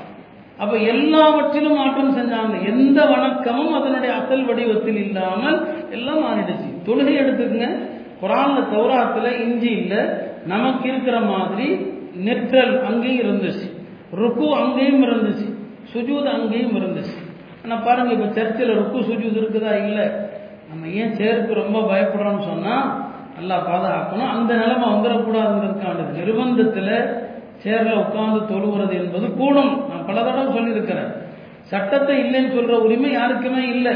அப்ப 0.58 0.78
எல்லாவற்றிலும் 0.78 1.76
மாற்றம் 1.76 2.18
செஞ்சாங்க. 2.18 2.66
எந்த 2.68 3.04
வணக்கமும் 3.04 3.80
அதனுடைய 3.80 4.16
அசல் 4.16 4.46
வடிவத்தில் 4.46 4.96
இல்லாமல் 4.96 5.90
எல்லாம் 5.92 6.24
மாறிடுச்சு. 6.24 6.88
தொழுகை 6.88 7.16
எடுத்துக்கங்க. 7.16 7.90
குரான்ல 8.22 8.64
தௌராத்துல 8.74 9.40
இஞ்சி 9.40 9.70
இல்லை. 9.70 9.98
நமக்கு 10.46 10.90
இருக்கிற 10.90 11.20
மாதிரி 11.20 11.74
நெற்றல் 12.26 12.82
அங்கேயும் 12.82 13.28
இருந்துச்சு. 13.28 13.72
ருக்கு 14.12 14.54
அங்கேயும் 14.54 15.04
இருந்துச்சு. 15.04 15.54
சுஜூத் 15.94 16.34
அங்கேயும் 16.34 16.76
இருந்துச்சு. 16.76 17.18
ஆனால் 17.64 17.84
பாருங்க 17.84 18.14
இப்போ 18.14 18.28
சர்ச்சில் 18.28 18.76
ருக்கு 18.76 19.00
சுஜூத் 19.00 19.44
இருக்குதா? 19.44 19.86
இல்லை. 19.88 20.10
நம்ம 20.70 20.88
ஏன் 20.88 21.14
சேர்க்கு 21.14 21.54
ரொம்ப 21.54 21.80
பயப்படுறோம்னு 21.80 22.46
சொன்னால் 22.46 23.06
நல்லா 23.36 23.58
பாதுகாக்கணும். 23.68 24.30
அந்த 24.30 24.56
நிலைமை 24.56 24.90
வந்துடக்கூடாதுங்கிறதுக்கான 24.90 26.12
நிர்பந்தத்தில் 26.16 27.26
சேர்ல 27.64 27.94
உட்கார்ந்து 27.94 28.56
தொழுகிறது 28.56 28.94
என்பது 28.94 29.34
கூடும். 29.34 29.90
நான் 29.90 30.06
பல 30.06 30.24
தடவை 30.24 30.54
சொல்லியிருக்கிறேன். 30.54 31.12
சட்டத்தை 31.62 32.20
இல்லைன்னு 32.20 32.56
சொல்ற 32.56 32.70
உரிமை 32.70 33.12
யாருக்குமே 33.12 33.68
இல்லை. 33.68 33.94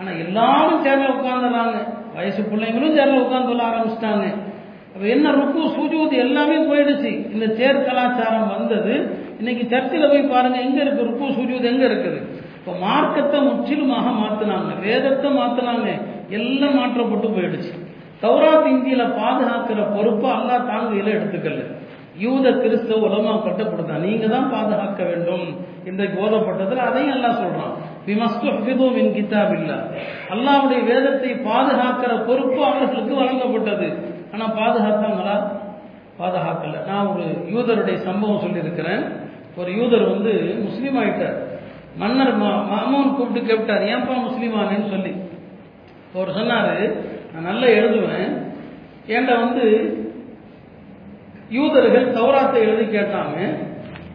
ஆனா 0.00 0.10
எல்லாரும் 0.10 0.84
சேர்ல 0.84 1.14
உட்கார்ந்துடுறாங்க 1.16 1.94
வயசு 2.14 2.42
பிள்ளைங்களும் 2.42 2.96
சேர்ல 2.98 3.20
உட்கார்ந்து 3.20 3.48
சொல்ல 3.48 3.62
ஆரம்பிச்சிட்டாங்க. 3.62 4.44
அப்ப 4.94 5.08
என்ன 5.08 5.30
ருக்கு 5.30 5.62
சூஜூத் 5.62 6.12
எல்லாமே 6.12 6.56
போயிடுச்சு. 6.56 7.32
இந்த 7.32 7.54
சேர் 7.54 7.84
கலாச்சாரம் 7.84 8.48
வந்தது. 8.48 9.24
இன்னைக்கு 9.38 9.66
சர்ச்சில் 9.68 10.08
போய் 10.08 10.22
பாருங்க 10.22 10.58
எங்க 10.58 10.80
இருக்கு 10.80 11.02
ருக்கு 11.02 11.24
சுஜூத் 11.24 11.62
எங்க 11.62 11.86
இருக்குது? 11.86 12.20
இப்போ 12.56 12.72
மார்க்கத்தை 12.80 13.40
முற்றிலுமாக 13.40 14.08
மாத்தினாங்க. 14.08 14.80
வேதத்தை 14.80 15.30
மாத்தினாங்க. 15.30 16.00
எல்லாம் 16.28 16.74
மாற்றப்பட்டு 16.74 17.28
போயிடுச்சு. 17.28 17.72
தௌராத் 18.22 18.66
இந்தியில் 18.66 19.12
பாதுகாக்கிற 19.12 19.96
பொறுப்பு 19.96 20.28
அல்லா 20.28 20.56
தாங்கையில 20.70 21.08
எடுத்துக்கல. 21.18 21.75
யூத 22.18 22.52
கிறிஸ்தவ 22.52 23.06
உலமா 23.06 23.32
கட்டப்படுதான் 23.36 24.04
நீங்க 24.06 24.26
தான் 24.26 24.50
பாதுகாக்க 24.50 25.04
வேண்டும். 25.04 25.56
இன்றைக்கு 25.84 26.24
ஓதப்பட்டதில் 26.24 26.84
அதையும் 26.88 27.12
எல்லாம் 27.12 27.38
சொல்றான். 27.38 27.74
மின் 28.92 29.12
கிதாப் 29.14 29.52
இல்ல 29.52 29.72
அல்லாவுடைய 30.30 30.84
வேதத்தை 30.84 31.30
பாதுகாக்கிற 31.30 32.26
பொறுப்பு 32.26 32.64
அவர்களுக்கு 32.64 33.14
வழங்கப்பட்டது. 33.22 33.88
ஆனா 34.32 34.46
பாதுகாத்தாங்களா? 34.50 35.36
பாதுகாக்கல. 36.20 36.86
நான் 36.86 37.06
ஒரு 37.06 37.24
யூதருடைய 37.24 37.96
சம்பவம் 37.96 38.40
சொல்லியிருக்கிறேன். 38.40 39.04
ஒரு 39.56 39.70
யூதர் 39.76 40.10
வந்து 40.10 40.32
முஸ்லீம் 40.62 40.96
ஆயிட்டார். 41.02 41.36
மன்னர் 41.96 42.36
மாமோன் 42.36 43.14
கூப்பிட்டு 43.14 43.48
கேட்டார் 43.48 43.82
ஏன்பா 43.82 44.14
முஸ்லீம் 44.22 44.90
சொல்லி? 44.90 45.14
அவர் 46.14 46.36
சொன்னாரு 46.36 46.92
நான் 47.32 47.42
நல்லா 47.42 47.66
எழுதுவேன். 47.66 48.28
ஏன்டா 49.08 49.34
வந்து 49.44 49.64
யூதர்கள் 51.54 52.06
தௌராத்தை 52.16 52.60
எழுதி 52.66 52.84
கேட்டாங்க. 52.96 53.38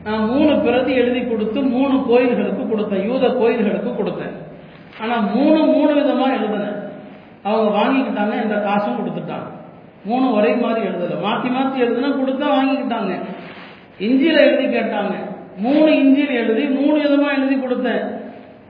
நான் 0.05 0.23
மூணு 0.31 0.53
பிரதி 0.65 0.93
எழுதி 1.01 1.21
கொடுத்து 1.29 1.59
மூணு 1.75 1.95
கோயில்களுக்கு 2.09 2.63
கொடுத்தேன். 2.71 3.03
யூத 3.09 3.25
கோயில்களுக்கு 3.41 3.91
கொடுத்தேன். 3.99 4.35
ஆனால் 5.01 5.23
மூணு 5.35 5.59
மூணு 5.73 5.91
விதமாக 5.99 6.37
எழுதினேன் 6.39 6.77
அவங்க 7.49 7.69
வாங்கிக்கிட்டாங்க 7.79 8.33
என்ற 8.43 8.55
காசும் 8.67 8.97
கொடுத்துட்டாங்க. 8.99 9.49
மூணு 10.09 10.25
ஒரே 10.37 10.51
மாதிரி 10.63 10.81
எழுதலை. 10.89 11.15
மாற்றி 11.27 11.49
மாற்றி 11.49 11.83
எழுதுனா 11.85 12.09
கொடுத்தா 12.21 12.47
வாங்கிக்கிட்டாங்க. 12.57 13.11
இஞ்சியில் 14.07 14.45
எழுதி 14.47 14.65
கேட்டாங்க. 14.77 15.15
மூணு 15.65 15.89
இஞ்சியில் 16.01 16.39
எழுதி 16.41 16.63
மூணு 16.79 16.97
விதமாக 17.05 17.37
எழுதி 17.37 17.55
கொடுத்தேன். 17.55 18.03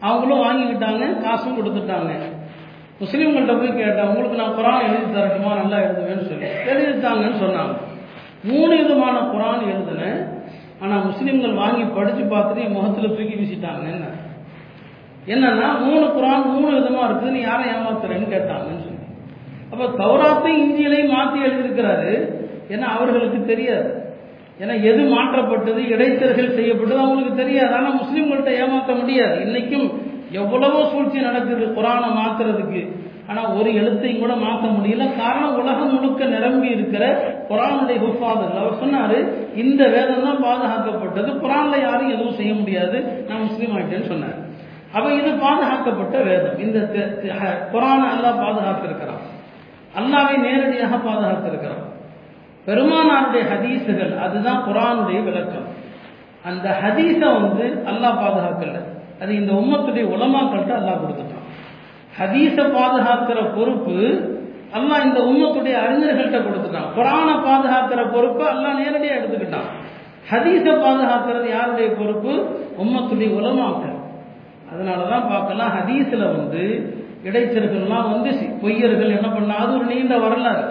அவங்களும் 0.09 0.43
வாங்கிக்கிட்டாங்க 0.45 1.21
காசும் 1.25 1.57
கொடுத்துட்டாங்க. 1.57 2.11
முஸ்லீம்கள்ட்ட 3.01 3.53
போய் 3.59 3.79
கேட்டேன் 3.81 4.09
உங்களுக்கு 4.11 4.41
நான் 4.41 4.57
குரான் 4.57 4.85
எழுதி 4.87 5.07
தரட்டுமா? 5.17 5.51
நல்லா 5.61 5.77
எழுதுவேன்னு 5.85 6.27
சொல்லி. 6.31 6.49
எழுதிட்டாங்கன்னு 6.71 7.41
சொன்னாங்க. 7.45 7.73
மூணு 8.49 8.73
விதமான 8.81 9.17
குரான் 9.33 9.63
எழுதுனேன் 9.73 10.19
ஆனால் 10.83 11.05
முஸ்லீம்கள் 11.09 11.59
வாங்கி 11.61 11.83
படித்து 11.97 12.23
பார்த்துட்டு 12.33 12.65
என் 12.65 12.77
முகத்தில் 12.77 13.15
தூக்கி 13.17 13.35
வீசிட்டாங்க 13.39 13.85
என்ன 13.95 14.07
என்னன்னா 15.31 15.67
மூணு 15.87 16.05
குரான் 16.17 16.45
மூணு 16.53 16.69
விதமாக 16.77 17.07
இருக்குதுன்னு 17.07 17.41
யாரை 17.47 17.65
ஏமாத்துறேன்னு 17.73 18.27
கேட்டாங்கன்னு 18.35 18.85
சொல்லி. 18.85 18.99
அப்போ 19.71 19.85
தௌராத்தையும் 19.99 20.63
இந்தியிலையும் 20.63 21.13
மாற்றி 21.15 21.37
எழுதியிருக்கிறாரு. 21.47 22.13
ஏன்னா 22.73 22.87
அவர்களுக்கு 22.95 23.39
தெரியாது. 23.51 23.89
ஏன்னா 24.61 24.73
எது 24.89 25.01
மாற்றப்பட்டது 25.13 25.81
இடைத்தர்கள் 25.93 26.55
செய்யப்பட்டது 26.57 27.03
அவங்களுக்கு 27.03 27.41
தெரியாது. 27.43 27.71
ஆனால் 27.77 27.99
முஸ்லீம்கள்ட்ட 28.01 28.51
ஏமாற்ற 28.61 28.95
முடியாது. 29.01 29.37
இன்னைக்கும் 29.45 29.87
எவ்வளவோ 30.41 30.81
சூழ்ச்சி 30.91 31.19
நடக்குது 31.27 31.65
குரானை 31.77 32.09
மாத்துறதுக்கு. 32.19 32.81
ஆனால் 33.31 33.51
ஒரு 33.57 33.69
எழுத்தையும் 33.79 34.21
கூட 34.21 34.33
மாற்ற 34.43 34.69
முடியல. 34.77 35.05
காரணம் 35.19 35.57
உலகம் 35.59 35.91
முழுக்க 35.95 36.25
நிரம்பி 36.35 36.67
இருக்கிற 36.75 37.03
குரானுடைய 37.49 37.97
ஹுஃபாதல் 38.05 38.57
அவர் 38.61 38.79
சொன்னார் 38.83 39.17
இந்த 39.63 39.81
வேதம் 39.95 40.25
தான் 40.27 40.41
பாதுகாக்கப்பட்டது. 40.47 41.29
குரானில் 41.43 41.85
யாரும் 41.87 42.13
எதுவும் 42.15 42.37
செய்ய 42.39 42.53
முடியாது. 42.61 42.97
நான் 43.29 43.45
முஸ்லீம் 43.47 43.75
ஆகிட்டேன்னு 43.75 44.11
சொன்னார். 44.13 44.37
அப்போ 44.95 45.09
இது 45.19 45.29
பாதுகாக்கப்பட்ட 45.45 46.17
வேதம். 46.29 46.57
இந்த 46.65 46.77
குரானை 47.73 48.07
அல்லா 48.15 48.31
பாதுகாத்திருக்கிறான். 48.43 49.23
அல்லாவை 49.99 50.35
நேரடியாக 50.47 50.97
பாதுகாத்திருக்கிறான். 51.07 51.85
பெருமானாருடைய 52.65 53.43
ஹதீஸுகள் 53.51 54.11
அதுதான் 54.25 54.59
குரானுடைய 54.67 55.19
விளக்கம். 55.27 55.67
அந்த 56.49 56.67
ஹதீஸை 56.83 57.29
வந்து 57.41 57.65
அல்லாஹ் 57.91 58.19
பாதுகாக்கல. 58.23 58.79
அது 59.21 59.31
இந்த 59.39 59.51
உம்மத்துடைய 59.61 60.05
உலமாக்கள்கிட்ட 60.15 60.73
அல்லாஹ் 60.79 61.01
கொடுத்துட்டான். 61.01 61.30
ஹதீஸை 62.19 62.65
பாதுகாக்கிற 62.77 63.39
பொறுப்பு 63.57 63.97
அல்லாஹ் 64.77 65.05
இந்த 65.07 65.19
உம்மத்துடைய 65.29 65.75
அறிஞர்கள்ட்ட 65.85 66.37
கொடுத்துட்டான். 66.47 66.89
குரானை 66.97 67.33
பாதுகாக்கிற 67.47 68.01
பொறுப்பு 68.15 68.43
அல்லாஹ் 68.51 68.79
நேரடியாக 68.81 69.19
எடுத்துக்கிட்டான். 69.19 69.67
ஹதீஸை 70.31 70.73
பாதுகாக்கிறது 70.85 71.47
யாருடைய 71.57 71.87
பொறுப்பு? 71.99 72.33
உம்மத்துடைய 72.83 73.29
உலமாக்கள் 73.39 73.97
அதனால 74.71 74.99
தான் 75.13 75.29
பார்க்கலாம் 75.31 75.73
ஹதீஸில் 75.77 76.31
வந்து 76.35 76.61
இடைச்சர்கள்லாம் 77.27 78.07
வந்து 78.13 78.29
பொய்யர்கள் 78.61 79.15
என்ன 79.17 79.27
பண்ணா 79.35 79.55
அது 79.63 79.73
ஒரு 79.77 79.87
நீண்ட 79.93 80.13
வரலாறு. 80.25 80.63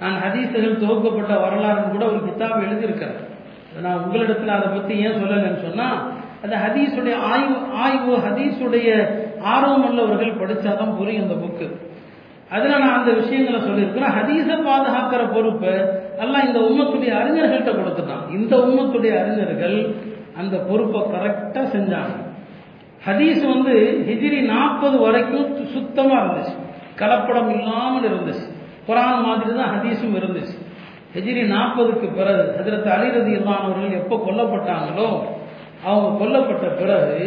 நான் 0.00 0.16
ஹதீஸுகள் 0.24 0.80
துவக்கப்பட்ட 0.82 1.32
வரலாறுன்னு 1.44 1.92
கூட 1.94 2.04
ஒரு 2.12 2.20
கித்தாப் 2.26 2.64
எழுதியிருக்கிறேன். 2.66 3.20
நான் 3.84 4.00
உங்களிடத்தில் 4.04 4.56
அதை 4.56 4.66
பற்றி 4.76 4.94
ஏன் 5.04 5.18
சொல்லலைன்னு 5.20 5.60
சொன்னால் 5.66 5.98
அந்த 6.44 6.56
ஹதீஸுடைய 6.64 7.14
ஆய்வு 7.32 7.54
ஆய்வு 7.84 8.14
ஹதீஸுடைய 8.26 8.88
ஆர்வம் 9.52 9.86
உள்ளவர்கள் 9.88 10.38
படித்தாதான் 10.40 10.96
புரியும் 10.98 11.24
அந்த 11.26 11.36
புக்கு 11.42 11.66
அதில் 12.54 12.82
நான் 12.82 12.96
அந்த 12.98 13.10
விஷயங்களை 13.12 13.58
சொல்லியிருக்கிறேன். 13.60 14.14
ஹதீஸை 14.16 14.56
பாதுகாக்கிற 14.66 15.22
பொறுப்பை 15.32 15.72
எல்லாம் 16.24 16.46
இந்த 16.48 16.58
உம்மத்துடைய 16.68 17.12
அறிஞர்கள்ட்ட 17.20 17.70
கொடுத்துட்டான். 17.78 18.24
இந்த 18.36 18.54
உம்மத்துடைய 18.66 19.12
அறிஞர்கள் 19.22 19.78
அந்த 20.40 20.56
பொறுப்பை 20.68 21.00
கரெக்டாக 21.14 21.66
செஞ்சாங்க. 21.76 22.14
ஹதீஸ் 23.06 23.42
வந்து 23.52 23.74
ஹிஜிரி 24.08 24.40
நாற்பது 24.52 24.96
வரைக்கும் 24.98 25.48
சுத்தமாக 25.72 26.20
இருந்துச்சு. 26.20 26.54
கலப்படம் 27.00 27.50
இல்லாமல் 27.56 28.06
இருந்துச்சு. 28.10 28.46
குரான் 28.88 29.24
மாதிரி 29.26 29.52
தான் 29.58 29.72
ஹதீஸும் 29.74 30.16
இருந்துச்சு. 30.20 30.56
ஹெஜிரி 31.14 31.42
நாற்பதுக்கு 31.56 32.06
பிறகு 32.18 32.44
அதில் 32.60 32.86
அலிரதி 32.96 33.32
இல்லாதவர்கள் 33.38 33.98
எப்போ 34.00 34.16
கொல்லப்பட்டாங்களோ 34.26 35.08
அவங்க 35.88 36.08
கொல்லப்பட்ட 36.20 36.66
பிறகு 36.80 37.18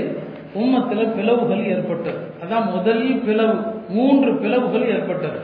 உம்மத்தில் 0.59 1.13
பிளவுகள் 1.15 1.63
ஏற்பட்டது. 1.73 2.19
அதான் 2.43 2.67
முதல் 2.75 3.03
பிளவு. 3.25 3.57
மூன்று 3.95 4.31
பிளவுகள் 4.41 4.85
ஏற்பட்டது. 4.93 5.39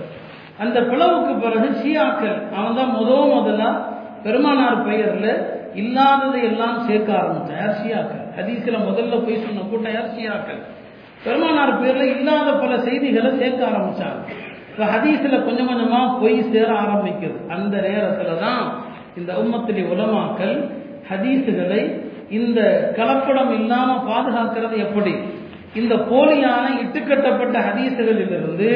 அந்த 0.63 0.77
பிளவுக்கு 0.91 1.33
பிறகு 1.43 1.67
ஷியாக்கள் 1.81 2.37
அவன் 2.57 2.77
தான் 2.79 2.93
முத 2.97 3.11
முதலா 3.33 3.69
பெருமானார் 4.25 4.83
பெயரில் 4.87 5.31
இல்லாததை 5.81 6.41
எல்லாம் 6.49 6.77
சேர்க்க 6.87 7.09
ஆரம்பித்தான் 7.19 7.59
யார் 7.61 7.79
ஷியாக்கள்? 7.81 8.23
ஹதீஸில் 8.37 8.85
முதல்ல 8.89 9.17
போய் 9.25 9.43
சொன்ன 9.43 9.63
கூட்டம் 9.71 9.95
யார் 9.95 10.13
ஷியாக்கள்? 10.17 10.61
பெருமானார் 11.25 11.79
பேரில் 11.81 12.13
இல்லாத 12.15 12.49
பல 12.63 12.73
செய்திகளை 12.87 13.31
சேர்க்க 13.41 13.69
ஆரம்பித்தாங்க 13.71 14.21
இப்போ 14.69 14.85
ஹதீஸில் 14.93 15.43
கொஞ்சம் 15.47 15.69
கொஞ்சமாக 15.71 16.07
போய் 16.21 16.37
சேர 16.53 16.69
ஆரம்பிக்குது. 16.83 17.37
அந்த 17.55 17.75
நேரத்தில் 17.87 18.41
தான் 18.45 18.63
இந்த 19.19 19.31
உம்மத்திலே 19.41 19.83
உலமாக்கள் 19.93 20.55
ஹதீஸுகளை 21.09 21.81
இந்த 22.37 22.59
கலப்படம் 22.97 23.51
இல்லாமல் 23.59 24.05
பாதுகாக்கிறது 24.09 24.75
எப்படி? 24.77 25.13
இந்த 25.75 25.95
போலியான 26.11 26.65
இட்டுக்கட்டப்பட்ட 26.81 27.55
ஹதீஸுகளிலிருந்து 27.67 28.69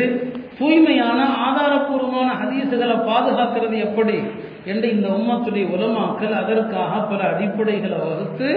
தூய்மையான 0.59 1.19
ஆதாரபூர்வமான 1.47 2.29
ஹதீசுகளை 2.41 2.95
பாதுகாக்கிறது 3.09 3.77
எப்படி 3.77 4.17
என்று 4.65 4.87
இந்த 4.91 5.07
உம்மத்துடைய 5.09 5.65
உலமாக்கள் 5.75 6.33
அதற்காக 6.41 7.01
பல 7.01 7.21
அடிப்படைகளை 7.33 7.97
வகுத்து 8.05 8.49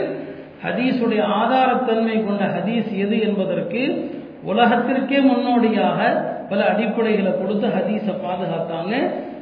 ஹதீஸுடைய 0.65 1.23
ஆதாரத்தன்மை 1.41 2.17
கொண்ட 2.25 2.45
ஹதீஸ் 2.57 2.91
எது 3.05 3.19
என்பதற்கு 3.21 3.83
உலகத்திற்கே 4.45 5.19
முன்னோடியாக 5.21 5.99
பல 6.49 6.61
அடிப்படைகளை 6.73 7.33
கொடுத்து 7.39 7.67
ஹதீஸை 7.69 8.15
பாதுகாத்தாங்க. 8.25 8.93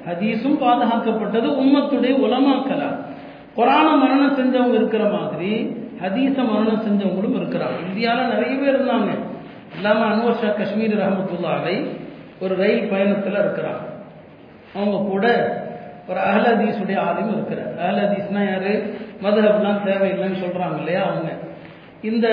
ஹதீஸும் 0.08 0.58
பாதுகாக்கப்பட்டது 0.62 1.48
உம்மத்துடைய 1.62 2.12
உலமாக்கலா 2.26 2.88
குரான 3.58 3.86
மரணம் 3.96 4.36
செஞ்சவங்க 4.38 4.74
இருக்கிற 4.80 5.04
மாதிரி 5.16 5.52
ஹதீச 6.02 6.36
மரணம் 6.50 6.84
செஞ்சவங்களும் 6.86 7.38
இருக்கிறாங்க. 7.40 7.78
இந்தியாவில் 7.88 8.32
நிறைய 8.32 8.52
பேர் 8.60 8.76
இருந்தாங்க. 8.76 9.10
இல்லாமல் 9.76 10.10
அன்வர் 10.10 10.38
ஷா 10.40 10.50
காஷ்மீர் 10.58 10.94
ரஹமத்துல்லாவை 11.04 11.76
ஒரு 12.40 12.54
ரயில் 12.56 12.90
பயணத்தில் 12.90 13.40
இருக்கிறாங்க. 13.44 13.84
அவங்க 14.74 14.98
கூட 15.10 15.26
ஒரு 16.10 16.20
அஹ்லதீஸுடைய 16.20 16.98
ஹதீஸுடைய 17.06 17.36
இருக்கிறார். 17.38 17.72
அஹ்லதீஸ்னா 17.86 18.42
யாரு? 18.50 18.74
மதுஹப்லாம் 19.24 19.80
தேவையில்லைன்னு 19.88 20.42
சொல்கிறாங்க 20.44 20.76
இல்லையா 20.78 21.02
அவங்க. 21.08 21.30
இந்த 22.10 22.26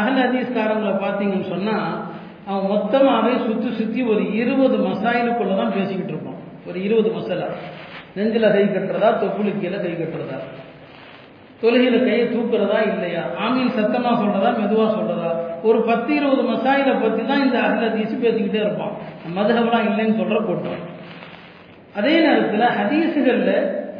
அஹ்லதீஸ்காரங்களை 0.00 0.94
பார்த்தீங்கன்னு 1.04 1.52
சொன்னால் 1.54 1.92
அவன் 2.48 2.66
மொத்தமாகவே 2.74 3.32
சுற்றி 3.46 3.70
சுற்றி 3.78 4.02
ஒரு 4.02 4.22
இருபது 4.40 4.76
மசாயிலுக்குள்ளே 4.88 5.56
தான் 5.56 5.74
பேசிக்கிட்டு 5.76 6.12
இருப்பான் 6.14 6.40
ஒரு 6.68 6.78
இருபது 6.86 7.10
மசாலா. 7.10 7.48
நெஞ்சில் 8.16 8.52
கை 8.54 8.64
கட்டுறதா 8.64 9.10
தொப்புளு 9.22 9.52
கீழே 9.60 9.78
கை 9.84 9.92
கட்டுறதா. 10.00 10.38
தொழுகையில 11.62 11.98
கையை 12.06 12.24
தூக்குறதா 12.34 12.78
இல்லையா? 12.92 13.22
ஆமீன் 13.44 13.74
சத்தமாக 13.78 14.14
சொல்றதா 14.22 14.50
மெதுவாக 14.60 14.90
சொல்றதா? 14.98 15.30
ஒரு 15.68 15.78
பத்து 15.88 16.10
இருபது 16.18 16.42
மசாயிலை 16.52 16.94
பற்றி 17.02 17.22
தான் 17.30 17.44
இந்த 17.46 17.58
அஹல் 17.66 17.84
ஹதீஸ் 17.86 18.22
பேசிக்கிட்டே 18.24 18.60
இருப்பான். 18.64 18.94
மதுகவெல்லாம் 19.36 19.86
இல்லைன்னு 19.90 20.18
சொல்ற 20.20 20.38
கூட்டம். 20.48 20.80
அதே 21.98 22.14
நேரத்தில் 22.26 22.66
ஹதீஸுகளில் 22.78 23.56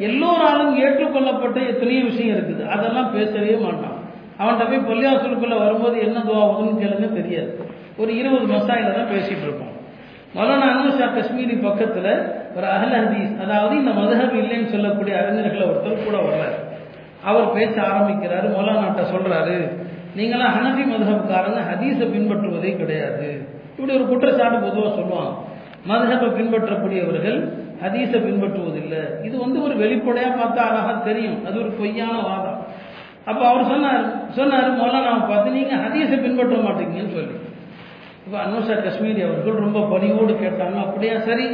எல்லோராலும் 0.07 0.73
ஏற்றுக்கொள்ளப்பட்ட 0.83 1.57
எத்தனையோ 1.71 2.03
விஷயம் 2.11 2.35
இருக்குது. 2.35 2.63
அதெல்லாம் 2.75 3.11
பேசவே 3.17 3.55
மாட்டான். 3.65 3.97
அவன்கிட்ட 4.41 4.65
போய் 4.69 4.87
பள்ளியாசலுக்குள்ள 4.89 5.55
வரும்போது 5.63 5.97
என்ன 6.07 6.19
துவாகுதுன்னு 6.29 6.81
கேளுங்க 6.81 7.09
தெரியாது. 7.19 7.51
ஒரு 8.01 8.11
இருபது 8.19 8.45
மசாயில 8.53 8.93
தான் 8.97 9.11
பேசிட்டு 9.13 9.45
இருப்போம். 9.47 9.73
மௌலானா 10.35 10.67
அனுஷா 10.73 11.07
காஷ்மீரி 11.15 11.55
பக்கத்தில் 11.65 12.11
ஒரு 12.57 12.67
அகல 12.75 12.93
ஹதீஸ் 13.03 13.33
அதாவது 13.43 13.73
இந்த 13.81 13.91
மதுஹப் 13.99 14.37
இல்லைன்னு 14.41 14.71
சொல்லக்கூடிய 14.75 15.13
அறிஞர்களை 15.21 15.65
ஒருத்தர் 15.71 16.05
கூட 16.07 16.17
வர்றாரு 16.27 16.57
அவர் 17.29 17.53
பேச 17.57 17.73
ஆரம்பிக்கிறாரு 17.89 18.47
மௌலானாட்ட 18.55 19.03
சொல்றாரு 19.13 19.57
நீங்களாம் 20.17 20.55
ஹனபி 20.55 20.83
மதுஹப்காரங்க 20.93 21.59
ஹதீஸை 21.69 22.05
பின்பற்றுவதே 22.15 22.71
கிடையாது. 22.81 23.27
இப்படி 23.75 23.93
ஒரு 23.97 24.05
குற்றச்சாட்டு 24.09 24.57
பொதுவாக 24.65 24.91
சொல்லுவாங்க. 24.97 25.31
மதுஹபை 25.89 26.27
பின்பற்றக்கூடியவர்கள் 26.39 27.39
ஹதீஸை 27.83 28.19
பின்பற்றுவதில்லை. 28.27 29.01
இது 29.27 29.35
வந்து 29.45 29.57
ஒரு 29.67 29.75
வெளிப்படையாக 29.83 30.33
பார்த்தா 30.41 30.61
அழகாக 30.69 30.97
தெரியும். 31.09 31.39
அது 31.47 31.55
ஒரு 31.63 31.71
பொய்யான 31.79 32.15
வாதம் 32.27 32.59
அப்போ 33.31 33.43
அவர் 33.49 33.69
சொன்னார் 33.71 34.05
சொன்னார் 34.37 34.69
மௌலானாவை 34.79 35.23
பார்த்து 35.31 35.57
நீங்கள் 35.57 35.81
ஹதீஸை 35.85 36.17
பின்பற்ற 36.25 36.55
மாட்டீங்கன்னு 36.65 37.15
சொல்லி. 37.17 37.35
இப்போ 38.25 38.37
அனுஷா 38.45 38.75
காஷ்மீரி 38.85 39.21
அவர்கள் 39.27 39.63
ரொம்ப 39.65 39.79
பணியோடு 39.93 40.33
கேட்டாங்க. 40.43 40.77
அப்படியா 40.87 41.15
சரி. 41.29 41.47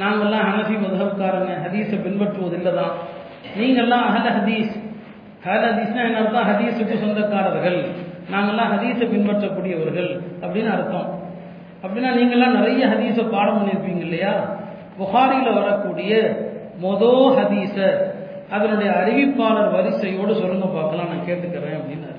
நாங்கள்லாம் 0.00 0.46
ஹனஃபி 0.48 0.76
மதுஹப்காரங்க 0.84 1.52
ஹதீஸை 1.64 1.98
பின்பற்றுவதில்லை 2.06 2.72
தான் 2.80 2.94
நீங்கள்லாம் 3.58 4.06
அகல 4.08 4.26
ஹதீஸ் 4.38 4.72
அகல 5.44 5.66
ஹதீஸ்னா 5.72 6.02
என்ன 6.08 6.18
அர்த்தம் 6.22 6.48
ஹதீஸுக்கு 6.50 6.94
சொந்தக்காரர்கள். 7.04 7.78
நாங்கள்லாம் 8.32 8.72
ஹதீஸை 8.74 9.06
பின்பற்றக்கூடியவர்கள் 9.12 10.10
அப்படின்னு 10.42 10.70
அர்த்தம். 10.76 11.08
அப்படின்னா 11.84 12.10
நீங்கள்லாம் 12.18 12.56
நிறைய 12.58 12.82
ஹதீஸை 12.92 13.24
பாடம் 13.34 13.58
பண்ணியிருப்பீங்க 13.58 14.02
இல்லையா? 14.06 14.32
புகாரியில் 14.98 15.56
வரக்கூடிய 15.58 16.12
மொதோ 16.82 17.12
ஹதீஸை 17.38 17.88
அதனுடைய 18.56 18.90
அறிவிப்பாளர் 19.00 19.72
வரிசையோடு 19.76 20.32
சொல்லுங்க 20.40 20.66
பார்க்கலாம் 20.76 21.10
நான் 21.12 21.26
கேட்டுக்கிறேன் 21.28 21.78
அப்படின்னாரு 21.80 22.18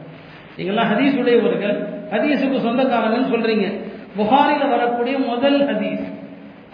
நீங்களாம் 0.57 0.89
ஹதீஸ் 0.91 1.19
உடையவர்கள். 1.21 1.77
ஹதீஸுக்கு 2.13 2.57
சொந்தக்காரங்கன்னு 2.67 3.31
சொல்றீங்க. 3.33 3.67
புகாரியில் 4.15 4.73
வரக்கூடிய 4.75 5.15
முதல் 5.31 5.59
ஹதீஸ் 5.69 6.07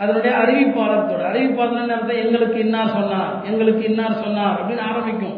அதனுடைய 0.01 0.31
அறிவிப்பாளர் 0.43 1.27
அறிவிப்பாளர் 1.31 1.93
அர்த்தம் 1.95 2.21
எங்களுக்கு 2.23 2.57
இன்னார் 2.65 2.95
சொன்னார் 2.97 3.31
எங்களுக்கு 3.49 3.83
இன்னார் 3.89 4.21
சொன்னார் 4.23 4.57
அப்படின்னு 4.59 4.87
ஆரம்பிக்கும். 4.91 5.37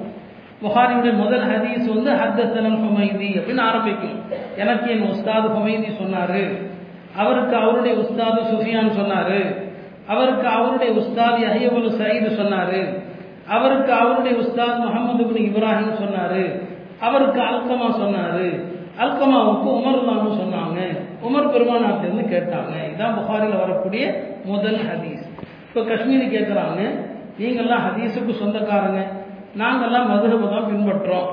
புகாரியுடைய 0.61 1.13
முதல் 1.13 1.47
ஹதீஸ் 1.47 1.93
வந்து 1.93 2.11
ஹத்தசனல் 2.11 2.79
ஹுமைதி 2.79 3.29
அப்படின்னு 3.37 3.59
ஆரம்பிக்கும். 3.59 4.21
எனக்கு 4.57 4.91
என் 4.91 5.01
உஸ்தாது 5.01 5.47
ஹுமைதி 5.47 5.91
சொன்னாரு. 6.01 6.67
அவருக்கு 7.15 7.55
அவருடைய 7.55 7.97
உஸ்தாது 7.97 8.41
சுஃபியான் 8.41 8.91
சொன்னாரு. 8.99 9.67
அவருக்கு 10.07 10.47
அவருடைய 10.47 10.93
உஸ்தாது 10.93 11.45
அஹியபுல் 11.45 11.89
சயீது 11.89 12.29
சொன்னாரு. 12.29 13.03
அவருக்கு 13.47 13.93
அவருடைய 13.93 14.37
உஸ்தாத் 14.37 14.79
முகமது 14.79 15.25
பின் 15.25 15.53
இப்ராஹிம் 15.53 15.99
சொன்னாரு. 15.99 16.61
அவருக்கு 16.99 17.41
அல்கமா 17.41 17.89
சொன்னாரு. 17.89 18.63
அல்கமாவுக்கு 18.99 19.69
உமர் 19.69 20.05
தான் 20.05 20.27
சொன்னாங்க. 20.27 20.79
உமர் 21.23 21.51
பெருமானாட்டிருந்து 21.51 22.27
கேட்டாங்க. 22.27 22.73
இதான் 22.95 23.15
புகாரில் 23.15 23.57
வரக்கூடிய 23.57 24.23
முதல் 24.45 24.77
ஹதீஸ். 24.77 25.23
இப்போ 25.67 25.93
காஷ்மீரி 25.93 26.27
கேட்குறாங்க 26.27 26.99
நீங்கள்லாம் 27.39 27.81
ஹதீஸுக்கு 27.87 28.39
சொந்தக்காரங்க. 28.39 28.99
நாங்கள்லாம் 29.61 30.09
மதுரபை 30.11 30.47
தான் 30.49 30.69
பின்பற்றோம். 30.71 31.27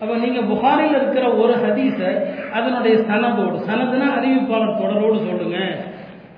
அப்போ 0.00 0.14
நீங்கள் 0.16 0.48
புகாரில் 0.50 0.96
இருக்கிற 0.98 1.24
ஒரு 1.42 1.54
ஹதீஸை 1.64 2.10
அதனுடைய 2.52 2.94
சனதோடு 3.08 3.58
சனதுனா 3.68 4.08
அறிவிப்பாளர் 4.18 4.80
தொடரோடு 4.80 5.18
சொல்லுங்க. 5.28 5.58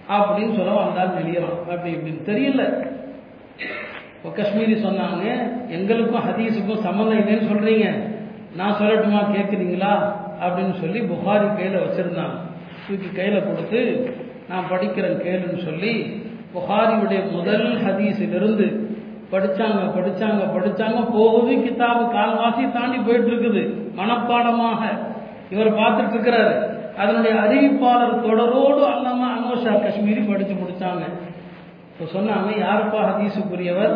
அப்படின்னு 0.09 0.57
சொல்ல 0.57 0.73
வந்தால் 0.73 1.17
தெரியலாம். 1.19 1.59
அப்படி 1.71 1.95
இப்படின்னு 1.95 2.23
தெரியல. 2.31 2.63
இப்போ 4.17 4.43
காஷ்மீரி 4.43 4.75
சொன்னாங்க 4.87 5.25
எங்களுக்கும் 5.69 6.27
ஹதீஸுக்கும் 6.29 6.85
சம்மந்தம் 6.87 7.21
இல்லைன்னு 7.23 7.51
சொல்கிறீங்க 7.53 7.87
நான் 8.57 8.79
சொல்லட்டுமா 8.81 9.23
கேட்குறீங்களா 9.37 9.95
அப்படின்னு 10.45 10.75
சொல்லி 10.81 11.01
புகாரி 11.01 11.57
கையில் 11.57 11.83
வச்சுருந்தாங்க. 11.85 12.37
தூக்கி 12.87 13.09
கையில் 13.09 13.47
கொடுத்து 13.47 13.81
நான் 14.49 14.71
படிக்கிறேன் 14.71 15.21
கேளுன்னு 15.27 15.61
சொல்லி 15.65 15.93
புகாரியுடைய 16.55 17.21
முதல் 17.33 17.67
ஹதீஸிலிருந்து 17.85 18.67
படிச்சாங்க 19.33 19.81
படிச்சாங்க 19.97 20.43
படிச்சாங்க 20.57 21.01
போகுது 21.17 21.53
கிதாபு 21.65 22.05
கால்வாசி 22.15 22.65
தாண்டி 22.77 22.99
போயிட்டு 23.07 23.31
இருக்குது 23.33 23.63
மனப்பாடமாக. 23.99 24.83
இவர் 25.55 25.79
பார்த்துட்டு 25.81 26.15
இருக்கிறாரு 26.17 26.55
அதனுடைய 27.03 27.35
அறிவிப்பாளர் 27.45 28.23
தொடரோடு 28.27 28.83
அல்லாம 28.93 29.23
அனோஷா 29.37 29.73
காஷ்மீரி 29.85 30.23
படிச்சு 30.31 30.55
முடிச்சாங்க. 30.61 31.05
இப்போ 31.91 32.05
சொன்னாங்க 32.15 32.51
யாருப்பா 32.65 33.01
ஹதீஸுக்குரியவர்? 33.09 33.93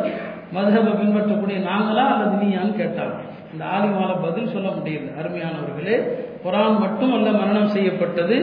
மதுஹபை 0.54 0.92
பின்பற்றக்கூடிய 1.00 1.58
நாங்களா 1.70 2.04
அல்லது 2.12 2.36
நீயான்னு 2.42 2.74
கேட்டாங்க. 2.82 3.16
இந்த 3.52 3.64
ஆலிமால 3.74 4.10
பதில் 4.24 4.52
சொல்ல 4.54 4.68
முடியல. 4.76 5.08
அருமையானவர்களே 5.20 5.96
குரான் 6.42 6.80
அல்ல 7.18 7.28
மரணம் 7.40 7.72
செய்யப்பட்டது 7.76 8.36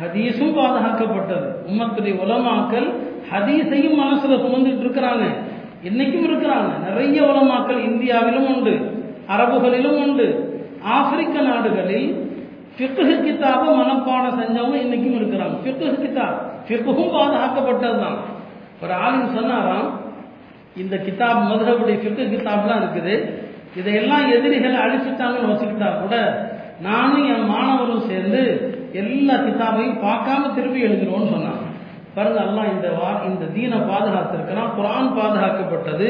ஹதீஸும் 0.00 0.56
பாதுகாக்கப்பட்டது. 0.58 1.48
உம்மத்துடைய 1.70 2.14
உலமாக்கள் 2.24 2.88
ஹதீஸையும் 3.32 3.98
மனசுல 4.02 4.36
சுமந்துட்டு 4.44 4.84
இருக்கிறாங்க 4.86 5.24
இன்னைக்கும் 5.88 6.26
இருக்கிறாங்க. 6.28 6.70
நிறைய 6.86 7.18
உலமாக்கள் 7.30 7.80
இந்தியாவிலும் 7.90 8.48
உண்டு 8.54 8.74
அரபுகளிலும் 9.34 9.98
உண்டு. 10.04 10.26
ஆப்பிரிக்க 10.96 11.36
நாடுகளில் 11.48 12.08
ஃபிக்கு 12.74 13.04
கிதாபை 13.24 13.68
மனப்பாடம் 13.78 14.38
செஞ்சவங்க 14.40 14.76
இன்னைக்கும் 14.84 15.18
இருக்கிறாங்க. 15.20 15.56
ஃபிக்கு 15.62 15.86
கிதாப் 16.02 16.36
ஃபிக்ஹும் 16.66 17.14
பாதுகாக்கப்பட்டது 17.16 17.98
தான் 18.04 18.18
ஒரு 18.82 18.94
ஆளுங்க 19.04 19.28
சொன்னாராம் 19.38 19.88
இந்த 20.82 20.96
கிதாப் 21.06 21.40
மதுரவுடைய 21.50 21.96
ஃபிக்கு 22.02 22.24
கிதாப்லாம் 22.34 22.82
இருக்குது. 22.82 23.14
இதையெல்லாம் 23.80 24.24
எதிரிகளை 24.36 24.78
அழிச்சுட்டாங்கன்னு 24.84 25.50
வச்சுக்கிட்டா 25.50 25.88
கூட 26.02 26.14
நானும் 26.86 27.26
என் 27.32 27.50
மாணவரும் 27.52 28.06
சேர்ந்து 28.10 28.42
எல்லா 29.00 29.34
கிதாபையும் 29.46 30.00
பார்க்காம 30.06 30.52
திருப்பி 30.54 30.80
எழுதுறோம்னு 30.86 31.32
சொன்னான் 31.34 31.59
பாருங்க 32.14 32.40
எல்லாம் 32.48 32.70
இந்த 32.74 32.88
வா 32.98 33.10
இந்த 33.30 33.44
தீனை 33.56 33.78
பாதுகாத்திருக்கிறான் 33.90 34.74
குரான் 34.78 35.10
பாதுகாக்கப்பட்டது 35.18 36.08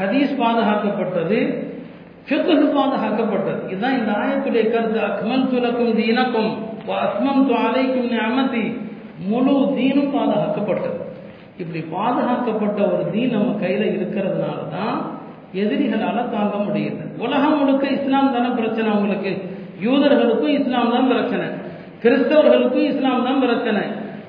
ஹதீஸ் 0.00 0.32
பாதுகாக்கப்பட்டது 0.42 1.38
ஃபிக்ஹு 2.28 2.54
பாதுகாக்கப்பட்டது. 2.78 3.60
இதுதான் 3.72 3.98
இந்த 3.98 4.12
ஆயத்துடைய 4.20 4.64
கருத்து. 4.70 4.98
அக்மல் 5.08 5.50
துலக்கும் 5.52 5.96
தீனக்கும் 5.98 6.52
அஸ்மம் 7.02 7.44
துவாலைக்கும் 7.48 8.14
அமதி 8.28 8.64
முழு 9.30 9.54
தீனும் 9.76 10.10
பாதுகாக்கப்பட்டது. 10.16 10.98
இப்படி 11.60 11.80
பாதுகாக்கப்பட்ட 11.96 12.80
ஒரு 12.94 13.04
தீன் 13.12 13.34
நம்ம 13.36 13.54
கையில் 13.62 13.86
இருக்கிறதுனால 13.96 14.58
தான் 14.74 14.98
எதிரிகளால் 15.62 16.32
தாங்க 16.34 16.56
முடியுது. 16.66 17.04
உலகம் 17.24 17.56
முழுக்க 17.60 17.84
இஸ்லாம் 17.98 18.34
தானே 18.34 18.50
பிரச்சனை 18.58 18.88
அவங்களுக்கு 18.94 19.32
யூதர்களுக்கும் 19.84 20.56
இஸ்லாம் 20.58 20.92
தான் 20.94 21.10
பிரச்சனை. 21.12 21.46
கிறிஸ்தவர்களுக்கும் 22.02 22.88
இஸ்லாம் 22.92 23.26
தான் 23.28 23.42
பிரச்சனை. 23.46 23.84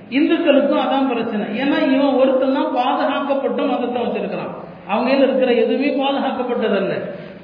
இந்துக்களுக்கும் 0.09 0.81
அதான் 0.85 1.09
பிரச்சனை. 1.09 1.45
ஏன்னா 1.61 1.93
இவன் 1.93 2.15
ஒருத்தன் 2.15 2.53
தான் 2.53 2.73
பாதுகாக்கப்பட்ட 2.73 3.63
மதத்தை 3.63 4.01
வச்சிருக்கிறான். 4.01 4.53
அவங்க 4.87 5.11
இருக்கிற 5.11 5.53
எதுவுமே 5.53 6.03
பாதுகாக்கப்பட்டதல்ல. 6.03 6.93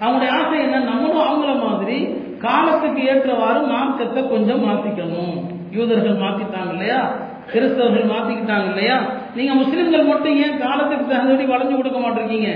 அவங்களுடைய 0.02 0.30
ஆசை 0.30 0.60
என்ன? 0.60 0.80
நம்மளும் 0.80 1.28
அவங்கள 1.28 1.68
மாதிரி 1.68 2.16
காலத்துக்கு 2.40 3.08
ஏற்றவாறு 3.08 3.60
மார்க்கத்தை 3.62 4.28
கொஞ்சம் 4.28 4.70
மாத்திக்கணும். 4.70 5.36
யூதர்கள் 5.72 6.16
மாத்திட்டாங்க 6.16 6.72
இல்லையா? 6.72 7.12
கிறிஸ்தவர்கள் 7.54 8.12
மாத்திக்கிட்டாங்க 8.14 8.68
இல்லையா? 8.68 8.98
நீங்க 9.36 9.54
முஸ்லிம்கள் 9.54 10.04
மட்டும் 10.04 10.36
ஏன் 10.36 10.58
காலத்துக்கு 10.58 11.06
தகுந்தபடி 11.06 11.46
வளைஞ்சு 11.52 11.76
கொடுக்க 11.76 12.00
மாட்டிருக்கீங்க? 12.00 12.50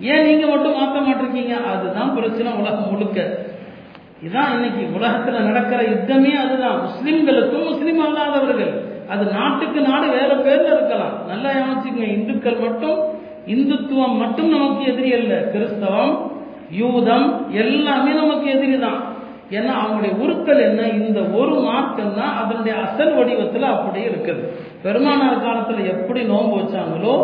ஏன் 0.00 0.26
நீங்க 0.26 0.46
மட்டும் 0.46 0.76
மாற்ற 0.78 1.00
மாட்டிருக்கீங்க? 1.00 1.64
அதுதான் 1.72 2.14
பிரச்சனை 2.14 2.52
உலகம் 2.52 2.90
முழுக்க. 2.90 3.48
இதான் 4.22 4.52
இன்னைக்கு 4.52 4.98
உலகத்துல 4.98 5.40
நடக்கிற 5.42 5.82
யுத்தமே 5.82 6.32
அதுதான். 6.34 6.80
முஸ்லிம்களுக்கும் 6.86 7.68
முஸ்லிம் 7.70 8.00
அல்லாதவர்கள். 8.00 8.91
அது 9.12 9.24
நாட்டுக்கு 9.36 9.80
நாடு 9.88 10.06
வேற 10.16 10.32
பேர்ல 10.44 10.68
இருக்கலாம். 10.74 11.14
நல்லா 11.30 11.50
யோசிச்சுங்க 11.60 12.04
இந்துக்கள் 12.16 12.62
மட்டும் 12.66 12.98
இந்துத்துவம் 13.54 14.20
மட்டும் 14.22 14.52
நமக்கு 14.54 14.82
எதிரி 14.92 15.10
அல்ல. 15.20 15.34
கிறிஸ்தவம் 15.54 16.12
யூதம் 16.80 17.26
எல்லாமே 17.62 18.12
நமக்கு 18.20 18.46
எதிரி 18.56 18.76
தான். 18.84 19.00
ஏன்னா 19.56 19.72
அவங்களுடைய 19.80 20.12
உருக்கள் 20.24 20.60
என்ன? 20.66 20.82
இந்த 20.98 21.20
ஒரு 21.38 21.54
மார்க்கம் 21.66 22.14
தான் 22.18 22.36
அதனுடைய 22.42 22.74
அசல் 22.84 23.14
வடிவத்தில் 23.16 23.66
அப்படியே 23.72 24.04
இருக்குது. 24.10 24.44
பெருமானார் 24.84 25.42
காலத்தில் 25.46 25.90
எப்படி 25.94 26.20
நோன்பு 26.30 26.54
வச்சாங்களோ 26.60 27.14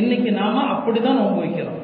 இன்னைக்கு 0.00 0.32
நாம 0.40 0.64
அப்படிதான் 0.74 1.20
நோன்பு 1.20 1.40
வைக்கிறோம். 1.44 1.78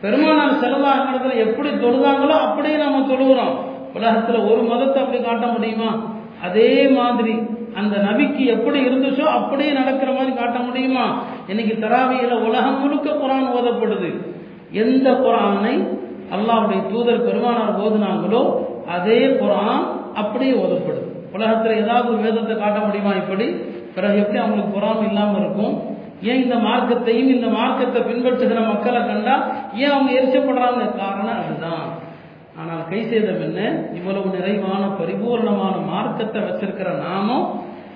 பெருமானார் 0.00 0.60
செலவாக 0.62 1.36
எப்படி 1.44 1.70
தொழுதாங்களோ 1.84 2.36
அப்படியே 2.46 2.76
நாம 2.76 3.04
தொழுகிறோம். 3.12 3.54
உலகத்தில் 3.98 4.46
ஒரு 4.50 4.62
மதத்தை 4.70 4.98
அப்படி 5.02 5.20
காட்ட 5.22 5.46
முடியுமா? 5.46 5.90
அதே 6.46 6.70
மாதிரி 6.98 7.34
அந்த 7.80 7.96
நபிக்கு 7.96 8.42
எப்படி 8.46 8.78
இருந்துச்சோ 8.86 9.26
அப்படியே 9.38 9.72
நடக்கிற 9.72 10.12
மாதிரி 10.12 10.32
காட்ட 10.36 10.58
முடியுமா? 10.58 11.04
இன்னைக்கு 11.48 11.74
தராவியில 11.86 12.34
உலகம் 12.48 12.80
முழுக்க 12.80 13.10
குரான் 13.10 13.50
ஓதப்படுது. 13.58 14.10
எந்த 14.72 15.10
குரானை 15.24 15.74
அல்லாவுடைய 16.36 16.80
தூதர் 16.92 17.26
பெருமானார் 17.26 17.80
ஓதுனாங்களோ 17.82 18.42
அதே 18.86 19.20
குரான் 19.42 19.82
அப்படியே 20.14 20.52
ஓதப்படுது. 20.52 21.04
உலகத்தில் 21.32 21.80
ஏதாவது 21.82 22.08
ஒரு 22.12 22.22
வேதத்தை 22.22 22.56
காட்ட 22.56 22.78
முடியுமா 22.78 23.12
இப்படி? 23.14 23.46
பிறகு 23.94 24.18
எப்படி 24.18 24.38
அவங்களுக்கு 24.38 24.76
குரான் 24.78 25.06
இல்லாமல் 25.08 25.40
இருக்கும்? 25.40 25.74
ஏன் 26.22 26.42
இந்த 26.42 26.56
மார்க்கத்தையும் 26.56 27.30
இந்த 27.36 27.46
மார்க்கத்தை 27.46 28.00
பின்பற்றுகிற 28.02 28.60
மக்களை 28.68 29.00
கண்டா 29.06 29.34
ஏன் 29.74 29.92
அவங்க 29.94 30.10
எரிச்சப்படுறாங்க? 30.20 30.82
காரணம் 30.96 31.40
அதுதான். 31.42 31.86
ஆனால் 32.60 32.82
கை 32.90 33.00
செய்தம் 33.10 33.42
என்ன? 33.46 33.60
இவ்வளவு 33.98 34.28
நிறைவான 34.36 34.82
பரிபூர்ணமான 35.00 35.74
மார்க்கத்தை 35.92 36.40
வச்சிருக்கிற 36.48 36.90
நாமும் 37.06 37.46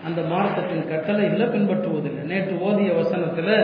அந்த 0.07 0.21
மார்க்கத்தின் 0.33 0.89
கட்டளைகளை 0.91 1.47
பின்பற்றுவதில்லை. 1.55 2.23
நேற்று 2.31 2.55
ஓதிய 2.69 2.91
வசனத்தில் 3.01 3.55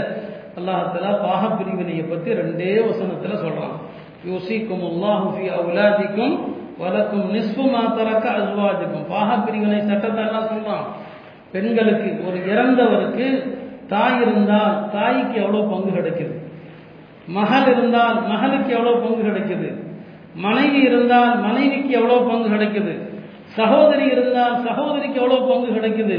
அல்லாஹலா 0.58 1.10
பாக 1.26 1.42
பிரிவினையை 1.58 2.04
பற்றி 2.12 2.30
ரெண்டே 2.40 2.70
வசனத்தில் 2.90 3.42
சொல்றான். 3.44 3.74
யோசிக்கும் 4.30 4.84
அல்லாஹுஃபி 4.90 5.46
அவுலாதிக்கும் 5.58 6.34
வலக்கும் 6.80 7.26
நிஸ்பு 7.34 7.64
மாத்தரக்க 7.74 8.26
அஸ்வாஜுக்கும். 8.40 9.06
பாக 9.14 9.28
பிரிவினை 9.46 9.80
சட்டத்தை 9.90 10.22
எல்லாம் 10.26 10.50
சொல்றான். 10.52 10.84
பெண்களுக்கு 11.52 12.08
ஒரு 12.28 12.38
இறந்தவருக்கு 12.52 13.26
தாய் 13.92 14.20
இருந்தால் 14.24 14.76
தாய்க்கு 14.94 15.36
எவ்வளோ 15.42 15.60
பங்கு 15.72 15.90
கிடைக்குது? 15.98 16.34
மகள் 17.36 17.68
இருந்தால் 17.74 18.16
மகளுக்கு 18.32 18.70
எவ்வளோ 18.78 18.94
பங்கு 19.04 19.22
கிடைக்குது? 19.28 19.68
மனைவி 20.44 20.80
இருந்தால் 20.88 21.32
மனைவிக்கு 21.46 21.92
எவ்வளோ 21.98 22.16
பங்கு 22.28 22.48
கிடைக்குது? 22.54 22.94
சகோதரி 23.58 24.06
இருந்தால் 24.14 24.56
சகோதரிக்கு 24.66 25.20
எவ்வளோ 25.22 25.38
பங்கு 25.50 25.68
கிடைக்குது? 25.76 26.16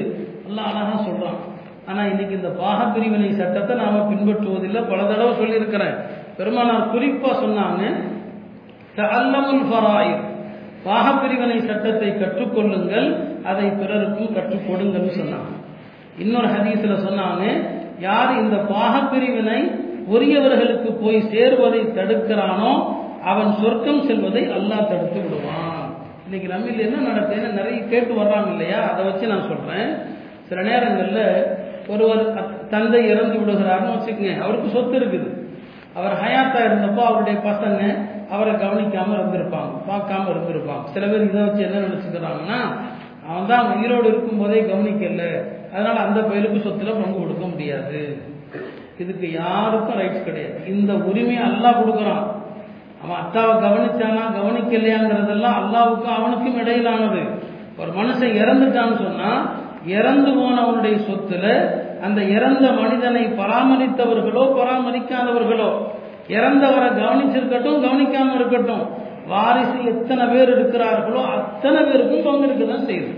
எல்லாம் 0.47 0.69
அழகா 0.69 0.95
சொல்றான். 1.07 1.39
ஆனா 1.89 2.01
இன்னைக்கு 2.11 2.33
இந்த 2.39 2.49
பாகப்பிரிவினை 2.61 3.29
சட்டத்தை 3.41 3.73
நாம 3.81 3.99
பின்பற்றுவதில்லை. 4.11 4.81
பல 4.91 4.99
தடவை 5.11 5.33
சொல்லியிருக்கிறேன். 5.41 5.95
பெருமானார் 6.37 6.91
குறிப்பா 6.93 7.31
சொன்னாங்க 7.43 7.83
அல்லமுல் 9.17 9.63
ஃபராயிர். 9.69 10.23
பாகப்பிரிவினை 10.87 11.57
சட்டத்தை 11.69 12.09
கற்றுக்கொள்ளுங்கள் 12.21 13.07
அதை 13.49 13.67
பிறருக்கும் 13.79 14.33
கற்றுக் 14.35 14.67
கொடுங்கள்னு 14.67 15.13
சொன்னாங்க. 15.21 15.51
இன்னொரு 16.23 16.47
ஹதீஸ்ல 16.55 16.95
சொன்னாங்க 17.07 17.43
யார் 18.05 18.31
இந்த 18.43 18.57
பாகப்பிரிவினை 18.73 19.59
உரியவர்களுக்கு 20.15 20.89
போய் 21.03 21.19
சேருவதை 21.31 21.81
தடுக்கிறானோ 21.97 22.71
அவன் 23.31 23.49
சொர்க்கம் 23.61 24.05
செல்வதை 24.07 24.43
அல்லாஹ் 24.57 24.89
தடுத்து 24.89 25.19
விடுவான். 25.23 25.85
இன்னைக்கு 26.25 26.47
நம்மில் 26.53 26.85
என்ன 26.85 26.97
நடக்குதுன்னு 27.09 27.57
நிறைய 27.59 27.77
கேட்டு 27.91 28.13
வர்றாங்க 28.21 28.49
இல்லையா? 28.51 28.79
அதை 28.91 29.01
வச்சு 29.05 29.31
நான் 29.33 29.49
சொல்றேன். 29.51 29.89
சில 30.49 30.61
நேரங்களில் 30.61 31.25
ஒருவர் 31.87 32.23
தந்தை 32.69 33.01
இறந்து 33.07 33.35
விடுகிறாருன்னு 33.39 33.95
வச்சுக்கோங்க. 33.95 34.33
அவருக்கு 34.45 34.69
சொத்து 34.69 34.95
இருக்குது. 34.99 35.29
அவர் 35.97 36.15
ஹயாத்தா 36.23 36.59
இருந்தப்போ 36.69 37.01
அவருடைய 37.09 37.37
பசங்க 37.49 37.81
அவரை 38.35 38.53
கவனிக்காம 38.53 39.15
இருந்திருப்பாங்க. 39.17 39.73
பார்க்காம 39.89 40.29
இருந்திருப்பாங்க. 40.33 40.85
சில 40.93 41.05
பேர் 41.07 41.27
இதை 41.27 41.41
வச்சு 41.41 41.61
என்ன 41.67 41.83
நினைச்சுக்கிறாங்கன்னா 41.87 42.59
அவன் 43.29 43.49
தான் 43.51 43.69
உயிரோடு 43.75 44.07
இருக்கும் 44.07 44.41
போதே 44.41 44.59
கவனிக்கல. 44.71 45.23
அதனால 45.73 45.95
அந்த 45.99 46.19
பயிருக்கு 46.21 46.59
சொத்துல 46.67 46.91
பங்கு 46.99 47.19
கொடுக்க 47.19 47.45
முடியாது. 47.45 48.01
இதுக்கு 49.03 49.27
யாருக்கும் 49.31 49.99
ரைட்ஸ் 50.01 50.27
கிடையாது. 50.27 50.59
இந்த 50.73 50.93
உரிமையை 51.09 51.43
அல்லாஹ் 51.49 51.81
கொடுக்குறான். 51.81 52.25
அவன் 53.03 53.19
அத்தாவை 53.23 53.53
கவனிச்சானா? 53.65 54.23
கவனிக்கலையாங்கிறதெல்லாம் 54.37 55.57
அல்லாவுக்கும் 55.61 56.17
அவனுக்கும் 56.19 56.59
இடையிலானது. 56.61 57.21
ஒரு 57.81 57.91
மனுஷன் 57.99 58.37
இறந்துட்டான்னு 58.41 58.95
சொன்னா 59.05 59.31
இறந்து 59.97 60.31
போனவனுடைய 60.31 60.95
சொத்துல 61.09 61.45
அந்த 62.01 62.21
இறந்த 62.35 62.65
மனிதனை 62.71 63.21
பராமரித்தவர்களோ 63.39 64.43
பராமரிக்காதவர்களோ 64.57 65.69
இறந்தவரை 66.27 66.89
கவனிச்சிருக்கட்டும் 67.01 67.83
கவனிக்காம 67.85 68.33
இருக்கட்டும் 68.35 68.85
வாரிசு 69.27 69.77
எத்தனை 69.83 70.25
பேர் 70.25 70.51
இருக்கிறார்களோ 70.55 71.21
அத்தனை 71.35 71.79
பேருக்கும் 71.83 72.25
பங்கு 72.27 72.67
தான் 72.67 72.87
செய்யுது. 72.89 73.11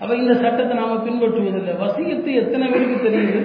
அப்ப 0.00 0.12
இந்த 0.16 0.34
சட்டத்தை 0.34 0.74
நாம 0.76 0.96
பின்பற்றுவதில்லை. 1.06 1.74
வசியத்து 1.82 2.30
எத்தனை 2.42 2.66
பேருக்கு 2.68 2.98
தெரியுது? 3.06 3.40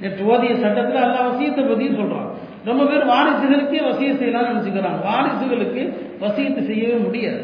நேற்று 0.00 0.24
ஓதிய 0.32 0.54
சட்டத்தில் 0.64 1.04
எல்லா 1.06 1.20
வசியத்தை 1.28 1.62
பத்தியும் 1.70 2.00
சொல்றான். 2.00 2.28
ரொம்ப 2.68 2.82
பேர் 2.90 3.10
வாரிசுகளுக்கே 3.12 3.80
வசிய 3.88 4.10
செய்யலாம்னு 4.20 4.52
நினச்சிக்கிறாங்க. 4.52 5.00
வாரிசுகளுக்கு 5.10 5.82
வசியத்தை 6.22 6.62
செய்யவே 6.70 6.96
முடியாது. 7.06 7.42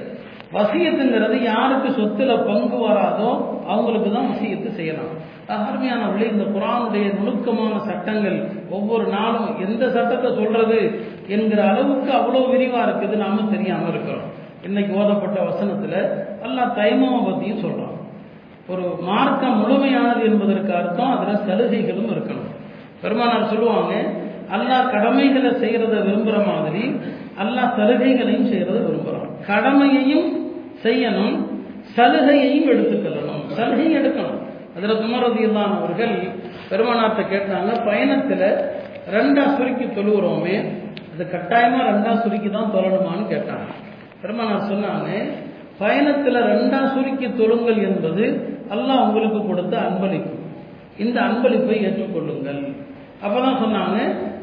வசியத்துங்கிறது 0.56 1.37
யாருக்கு 1.50 1.88
சொத்துல 1.98 2.37
பங்கு 2.46 2.78
வராதோ 2.85 3.28
அவங்களுக்கு 3.72 4.09
தான் 4.14 4.30
வசியத்தை 4.30 4.70
செய்யலாம். 4.78 5.12
அருமையானவர்களே 5.54 6.26
இந்த 6.33 6.44
குரானுடைய 6.54 7.06
நுணுக்கமான 7.18 7.74
சட்டங்கள் 7.88 8.38
ஒவ்வொரு 8.76 9.06
நாளும் 9.16 9.48
எந்த 9.64 9.85
சட்டத்தை 9.96 10.30
சொல்றது 10.40 10.78
என்கிற 11.35 11.61
அளவுக்கு 11.70 12.11
அவ்வளோ 12.18 12.42
விரிவா 12.52 12.80
இருக்குது 12.87 13.16
நாம 13.24 13.44
தெரியாம 13.54 13.88
இருக்கிறோம். 13.92 14.26
இன்னைக்கு 14.68 14.92
ஓதப்பட்ட 15.00 15.38
வசனத்துல 15.50 15.94
எல்லா 16.46 16.64
தைமம் 16.78 17.26
பத்தியும் 17.28 17.62
சொல்றோம் 17.64 17.96
ஒரு 18.72 18.85
மார்க்கம் 19.09 19.61
முழுமையானது 19.61 20.22
என்பதற்கு 20.30 20.72
அர்த்தம் 20.80 21.14
அதுல 21.14 21.37
சலுகைகளும் 21.46 22.11
இருக்கணும். 22.14 22.50
பெருமானார் 23.02 23.50
சொல்லுவாங்க 23.52 23.94
அல்லாஹ் 24.56 24.90
கடமைகளை 24.94 25.50
செய்கிறத 25.62 25.94
விரும்புகிற 26.06 26.38
மாதிரி 26.50 26.84
அல்லாஹ் 27.42 27.74
சலுகைகளையும் 27.78 28.48
செய்கிறத 28.52 28.78
விரும்புகிறான் 28.86 29.30
கடமையையும் 29.48 30.28
செய்யணும் 30.84 31.36
சலுகையையும் 31.96 32.68
எடுத்துக்கொள்ளணும். 32.72 33.42
சலுகையும் 33.56 33.96
எடுக்கணும். 34.00 34.38
அதுல 34.76 34.94
குமரதியில்லான் 35.02 35.74
அவர்கள் 35.78 36.14
பெருமானார்ட்ட 36.70 37.22
கேட்டாங்க 37.32 37.70
பயணத்தில் 37.88 38.46
ரெண்டா 39.14 39.44
சுருக்கி 39.56 39.86
தொழுகிறோமே 39.96 40.56
அது 41.12 41.24
கட்டாயமாக 41.34 41.86
ரெண்டா 41.90 42.12
சுருக்கி 42.24 42.50
தான் 42.56 42.72
தொழணுமான்னு 42.74 43.24
கேட்டாங்க. 43.32 43.68
பெருமானார் 44.22 44.68
சொன்னாங்க 44.72 45.08
பயணத்தில் 45.82 46.38
ரெண்டா 46.50 46.80
சுருக்கி 46.94 47.28
தொழுங்கள் 47.40 47.80
என்பது 47.88 48.24
அல்லாஹ் 48.74 49.04
உங்களுக்கு 49.06 49.40
கொடுத்த 49.50 49.74
அன்பளிப்பு. 49.88 50.34
இந்த 51.04 51.16
அன்பளிப்பை 51.28 51.76
ஏற்றுக்கொள்ளுங்கள். 51.86 52.62
அப்போ 53.24 53.38
தான் 53.46 53.60
சொன்னாங்க 53.64 53.96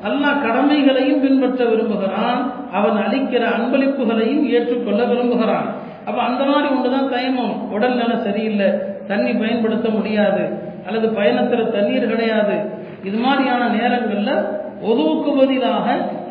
அல்லாஹ் 0.04 0.42
கடமைகளையும் 0.42 1.22
பின்பற்ற 1.22 1.66
விரும்புகிறான். 1.66 2.40
அவன் 2.72 2.98
அளிக்கிற 3.06 3.44
அன்பளிப்புகளையும் 3.58 4.44
ஏற்றுக்கொள்ள 4.46 5.04
விரும்புகிறான். 5.06 5.68
அப்போ 6.06 6.22
அந்த 6.22 6.44
மாதிரி 6.44 6.68
ஒன்றுதான் 6.76 7.10
தயமம் 7.10 7.72
உடல் 7.72 7.96
நல 7.96 8.12
சரியில்லை 8.24 8.68
தண்ணி 9.08 9.32
பயன்படுத்த 9.34 9.90
முடியாது 9.90 10.44
அல்லது 10.88 11.08
பயணத்தில் 11.10 11.72
தண்ணீர் 11.72 12.08
கிடையாது. 12.08 12.56
இது 13.04 13.18
மாதிரியான 13.18 13.64
நேரங்களில் 13.68 14.34
ஒதுவுக்கு 14.82 15.32
பதிலாக 15.40 15.86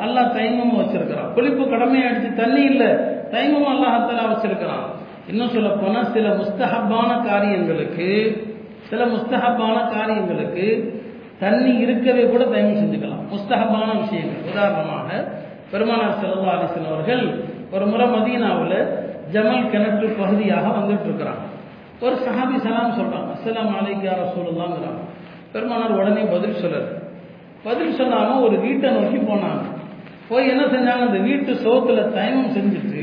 அல்லாஹ் 0.04 0.32
தைமம் 0.36 0.76
வச்சிருக்கிறான். 0.80 1.30
குளிப்பு 1.36 1.64
கடமையாயிடுச்சு 1.64 2.34
தண்ணி 2.34 2.62
இல்லை 2.62 2.90
தைமம் 3.30 3.68
அல்லாஹத்தலா 3.74 4.24
வச்சிருக்கிறான். 4.32 4.84
இன்னும் 5.28 5.48
சொல்ல 5.48 5.68
போனால் 5.68 6.12
சில 6.12 6.28
முஸ்தஹப்பான 6.28 7.24
காரியங்களுக்கு 7.28 8.08
சில 8.90 9.04
முஸ்தஹப்பான 9.04 9.76
காரியங்களுக்கு 9.94 10.66
தண்ணி 11.38 11.72
இருக்கவே 11.78 12.22
கூட 12.24 12.44
தயமம் 12.44 12.80
செஞ்சுக்கலாம். 12.82 13.15
முஸ்தகமான 13.32 13.88
விஷயங்கள். 14.02 14.44
உதாரணமாக 14.50 15.08
பெருமானார் 15.72 16.18
செல்லா 16.22 16.52
அலிசன் 16.54 16.90
அவர்கள் 16.92 17.24
ஒரு 17.74 17.84
முறை 17.92 18.06
மதீனாவில் 18.14 18.78
ஜமல் 19.34 19.70
கிணற்று 19.72 20.08
பகுதியாக 20.20 20.66
வந்துட்டு 20.78 21.08
இருக்கிறாங்க 21.08 21.44
ஒரு 22.04 22.16
சஹாபி 22.26 22.56
சலாம் 22.64 22.98
சொல்கிறாங்க 22.98 23.28
அஸ்லாம் 23.36 23.72
அலைக்கா 23.78 24.12
ரசூலுல்லாங்கிறாங்க 24.22 25.02
பெருமானார் 25.52 25.98
உடனே 26.00 26.22
பதில் 26.34 26.60
சொல்லல 26.62 26.86
பதில் 27.66 27.96
சொல்லாமல் 27.98 28.44
ஒரு 28.46 28.56
வீட்டை 28.64 28.88
நோக்கி 28.96 29.18
போனாங்க. 29.18 29.64
போய் 30.28 30.50
என்ன 30.52 30.62
செஞ்சாங்க? 30.74 31.02
அந்த 31.08 31.18
வீட்டு 31.28 31.52
சோத்துல 31.64 32.00
தயமம் 32.16 32.54
செஞ்சுட்டு 32.56 33.02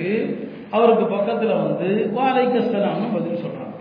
அவருக்கு 0.75 1.05
பக்கத்தில் 1.15 1.53
வந்து 1.63 1.89
வாழைக்க 2.17 2.55
சலாம்னு 2.73 3.09
பதில் 3.15 3.43
சொல்கிறாங்க 3.43 3.71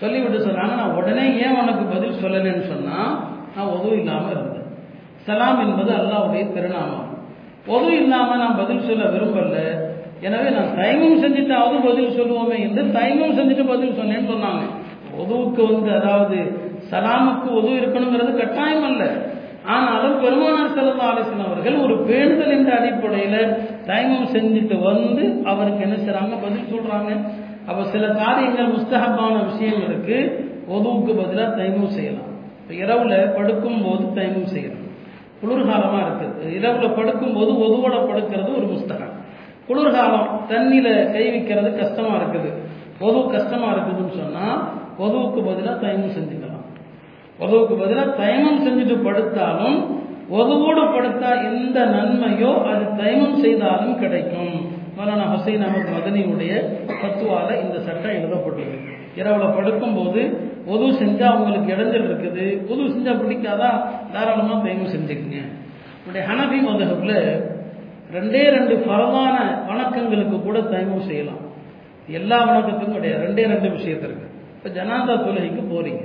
சொல்லிவிட்டு 0.00 0.38
சொன்னாங்க 0.46 0.74
நான் 0.80 0.96
உடனே 1.00 1.24
ஏன் 1.44 1.58
உனக்கு 1.62 1.84
பதில் 1.94 2.20
சொல்லலைன்னு 2.22 2.64
சொன்னால் 2.72 3.12
நான் 3.56 3.72
உதவி 3.76 3.96
இல்லாமல் 4.02 4.34
இருந்தேன். 4.34 4.51
சலாம் 5.22 5.60
என்பது 5.60 5.92
அல்லாவுடைய 5.92 6.52
திருநாமம். 6.52 7.08
பொது 7.66 7.96
இல்லாம 7.96 8.36
நான் 8.36 8.56
பதில் 8.56 8.80
சொல்ல 8.80 9.04
விரும்பல. 9.04 9.80
எனவே 10.20 10.50
நான் 10.50 10.74
தயங்கம் 10.76 11.22
செஞ்சுட்டாவது 11.22 11.76
பதில் 11.84 12.16
சொல்லுவோமே 12.18 12.58
என்று 12.60 12.82
தைமம் 12.82 13.36
செஞ்சுட்டு 13.38 13.66
பதில் 13.66 13.98
சொன்னேன்னு 13.98 14.30
சொன்னாங்க. 14.32 14.64
உதவுக்கு 15.16 15.72
வந்து 15.72 15.90
அதாவது 16.00 16.38
சலாமுக்கு 16.90 17.48
உதவு 17.48 17.76
இருக்கணுங்கிறது 17.76 18.36
கட்டாயம் 18.36 18.82
அல்ல. 18.82 19.04
ஆனாலும் 19.66 20.20
பெருமானார் 20.20 20.74
செல்லா 20.74 21.04
ஆலோசனை 21.04 21.46
அவர்கள் 21.46 21.76
ஒரு 21.76 21.94
பேணுதல் 22.08 22.50
என்ற 22.50 22.78
அடிப்படையில் 22.78 23.56
தைமம் 23.86 24.30
செஞ்சுட்டு 24.32 24.78
வந்து 24.82 25.42
அவருக்கு 25.44 25.82
என்ன 25.82 25.96
செய்றாங்க? 25.96 26.34
பதில் 26.42 26.72
சொல்றாங்க. 26.72 27.10
அப்ப 27.66 27.84
சில 27.84 28.08
காரியங்கள் 28.08 28.72
முஸ்தகப்பான 28.72 29.34
விஷயங்களுக்கு 29.50 30.16
உதவுக்கு 30.66 31.14
பதிலாக 31.14 31.62
தைமம் 31.62 31.94
செய்யலாம். 31.96 32.30
இரவுல 32.68 33.34
படுக்கும் 33.34 33.82
போது 33.84 34.04
தயமும் 34.14 34.52
செய்யலாம் 34.54 34.81
குளிர்காலமாக 35.42 36.04
இருக்குது 36.08 36.50
இரவில் 36.58 36.96
படுக்கும்போது 36.98 37.52
ஒதுவோட 37.64 37.96
படுக்கிறது 38.10 38.50
ஒரு 38.58 38.66
புஸ்தகம். 38.74 39.14
குளிர்காலம் 39.68 40.28
தண்ணியில் 40.52 40.92
கை 41.14 41.24
வைக்கிறது 41.34 41.70
கஷ்டமாக 41.80 42.18
இருக்குது. 42.20 42.50
பொது 43.00 43.20
கஷ்டமாக 43.34 43.72
இருக்குதுன்னு 43.74 44.20
சொன்னால் 44.22 44.60
பொதுவுக்கு 45.00 45.40
பதிலாக 45.48 45.76
தயமம் 45.84 46.14
செஞ்சுக்கலாம். 46.16 46.66
உதவுக்கு 47.44 47.74
பதிலாக 47.82 48.14
தயமம் 48.22 48.62
செஞ்சுட்டு 48.66 48.96
படுத்தாலும் 49.06 49.78
ஒதுவோடு 50.38 50.82
படுத்தா 50.94 51.30
எந்த 51.50 51.78
நன்மையோ 51.94 52.52
அது 52.72 52.84
தயமம் 53.00 53.40
செய்தாலும் 53.44 53.98
கிடைக்கும். 54.02 54.54
மௌலானா 54.96 55.26
ஹுசைன் 55.32 55.64
அகமது 55.66 55.92
மதனியுடைய 55.96 56.52
பத்துவால 57.02 57.48
இந்த 57.64 57.76
சட்டம் 57.86 58.16
எழுதப்பட்டது 58.18 58.76
இரவுல 59.20 59.46
படுக்கும்போது 59.56 60.20
உதவு 60.72 60.90
செஞ்சால் 61.02 61.36
உங்களுக்கு 61.38 61.72
இடைஞ்சல் 61.74 62.08
இருக்குது. 62.08 62.44
உதவு 62.72 62.88
செஞ்சால் 62.94 63.20
பிடிக்காதா? 63.22 63.70
தாராளமாக 64.12 64.58
தயவு 64.64 64.92
செஞ்சுக்கோங்க. 64.94 65.40
உடைய 66.08 66.22
ஹனபி 66.30 66.58
மதகப்பில் 66.68 67.18
ரெண்டே 68.16 68.42
ரெண்டு 68.56 68.74
பரவான 68.88 69.36
வணக்கங்களுக்கு 69.68 70.36
கூட 70.46 70.58
தயவு 70.72 71.00
செய்யலாம். 71.08 71.42
எல்லா 72.18 72.38
வணக்கத்துக்கும் 72.48 72.96
கிடையாது 72.98 73.24
ரெண்டே 73.26 73.44
ரெண்டு 73.52 73.68
விஷயத்திற்கு 73.76 74.26
இப்போ 74.56 74.70
ஜனாதா 74.78 75.14
தொழுகைக்கு 75.26 75.62
போறீங்க. 75.72 76.02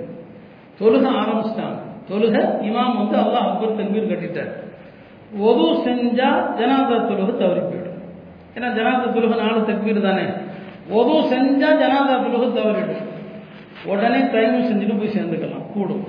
தொழுகை 0.79 1.09
ஆரம்பிச்சிட்டாங்க. 1.21 1.79
தொழுகை 2.09 2.41
இமாம் 2.67 2.97
வந்து 2.99 3.15
அல்லாஹ் 3.23 3.47
அக்பர் 3.49 3.77
தன்வீர் 3.79 4.11
கட்டிட்டார். 4.11 4.51
ஒது 5.47 5.65
செஞ்சால் 5.85 6.41
ஜனாதா 6.59 6.97
தொழுகை 7.09 7.33
தவறி 7.41 7.61
போயிடும். 7.69 7.99
ஏன்னா 8.55 8.67
ஜனாதா 8.77 9.07
தொழுக 9.15 9.33
நாலு 9.43 9.59
தக்பீர் 9.69 10.07
தானே? 10.07 10.25
ஒது 10.91 11.13
செஞ்சா 11.31 11.69
ஜனாதா 11.79 12.15
தொழுக 12.23 12.45
தவறிடும் 12.49 13.03
உடனே 13.87 14.19
தயவு 14.33 14.59
செஞ்சுட்டு 14.61 14.95
போய் 14.97 15.15
சேர்ந்துக்கலாம் 15.15 15.67
கூடும் 15.73 16.03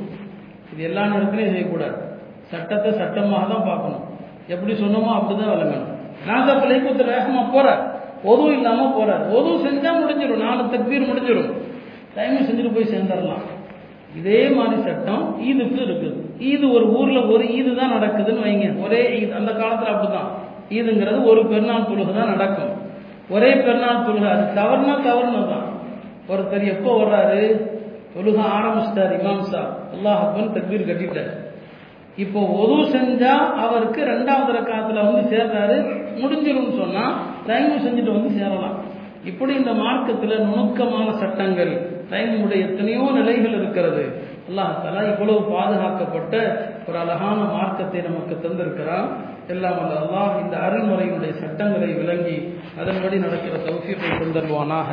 இது 0.71 0.83
எல்லா 0.89 1.03
நேரத்திலையும் 1.07 1.55
செய்யக்கூடாது 1.55 1.97
சட்டத்தை 2.51 2.91
சட்டமாக 3.01 3.47
தான் 3.47 3.69
பார்க்கணும் 3.69 4.05
எப்படி 4.49 4.75
சொன்னோமோ 4.77 5.11
அப்படிதான் 5.17 5.53
விளங்கணும் 5.53 5.95
ஜனாதா 6.19 6.53
தொலைக்கு 6.57 6.89
ஒருத்தர் 6.91 7.15
வேகமா 7.15 7.43
போறார் 7.51 7.83
ஒது 8.25 8.45
இல்லாம 8.55 8.87
போறார் 8.95 9.25
ஒது 9.37 9.51
செஞ்சா 9.65 9.91
முடிஞ்சிடும் 9.99 10.45
நாலு 10.45 10.63
தக்பீர் 10.73 11.09
முடிஞ்சிடும் 11.11 11.51
தயமம் 12.15 12.47
செஞ்சுட்டு 12.49 12.75
போய் 12.75 12.93
சேர்ந்துடலாம் 12.93 13.45
இதே 14.19 14.43
மாதிரி 14.57 14.77
சட்டம் 14.83 15.25
ஈதுக்கு 15.47 15.81
இருக்குது 15.83 16.17
ஈது 16.49 16.67
ஒரு 16.77 16.87
ஊர்ல 16.95 17.19
ஒரு 17.33 17.45
ஈது 17.57 17.73
தான் 17.75 17.95
நடக்குதுன்னு 17.97 18.45
வைங்க 18.45 18.69
ஒரே 18.85 19.03
ஈத் 19.19 19.39
அந்த 19.39 19.51
காலத்துல 19.53 19.93
அப்படிதான் 19.93 20.31
ஈதுங்கிறது 20.71 21.19
ஒரு 21.31 21.41
பெருநாள் 21.47 21.89
தொழுகை 21.89 22.13
தான் 22.13 22.33
நடக்கும் 22.33 22.73
ஒரே 23.35 23.51
பெருநாள் 23.65 24.05
தொழுகை 24.07 24.29
அது 24.35 24.45
தவறுனா 24.59 24.95
தவறுனு 25.09 25.43
தான். 25.53 25.67
ஒருத்தர் 26.33 26.65
எப்போ 26.75 26.91
வர்றாரு? 27.01 27.43
தொழுக 28.15 28.39
ஆரம்பிச்சிட்டார் 28.57 29.13
இமாம் 29.19 29.45
சார் 29.53 29.71
அல்லாஹ் 29.95 30.23
அப்பன் 30.25 30.55
தக்பீர் 30.57 30.89
கட்டிட்டார். 30.91 31.33
இப்போ 32.25 32.41
ஒது 32.63 32.77
செஞ்சா 32.95 33.35
அவருக்கு 33.65 34.01
ரெண்டாவது 34.13 34.53
ரக்காத்துல 34.59 35.03
வந்து 35.09 35.23
சேர்றாரு. 35.33 35.77
முடிஞ்சிடும் 36.21 36.79
சொன்னா 36.81 37.05
தயவு 37.49 37.77
செஞ்சுட்டு 37.85 38.17
வந்து 38.17 38.31
சேரலாம். 38.39 38.77
இப்படி 39.31 39.53
இந்த 39.61 39.73
மார்க்கத்தில் 39.83 40.45
நுணுக்கமான 40.47 41.09
சட்டங்கள் 41.23 41.73
டைமுடைய 42.11 42.61
எத்தனையோ 42.69 43.07
நிலைகள் 43.19 43.57
இருக்கிறது. 43.61 44.05
அல்லாஹ் 44.49 44.77
தலா 44.85 45.01
இவ்வளவு 45.13 45.41
பாதுகாக்கப்பட்ட 45.55 46.35
ஒரு 46.89 46.99
அழகான 47.05 47.39
மார்க்கத்தை 47.57 48.01
நமக்கு 48.09 48.35
தந்திருக்கிறான். 48.45 49.09
எல்லாம் 49.49 49.79
அந்த 49.79 49.95
அல்லாஹ் 50.01 50.41
இந்த 50.43 50.57
அருள்முறையினுடைய 50.65 51.33
சட்டங்களை 51.43 51.91
விளங்கி 51.95 52.37
அதன்படி 52.81 53.19
நடக்கிற 53.27 53.55
தௌஃபியத்தை 53.69 54.11
கொண்டருவானாக 54.15 54.91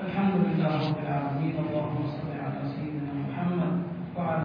الحمد 0.00 0.36
لله 0.44 0.72
رب 0.80 0.98
العالمين 0.98 1.54
اللهم 1.58 1.96
صل 2.08 2.30
على 2.38 2.60
سيدنا 2.68 3.12
محمد 3.22 3.72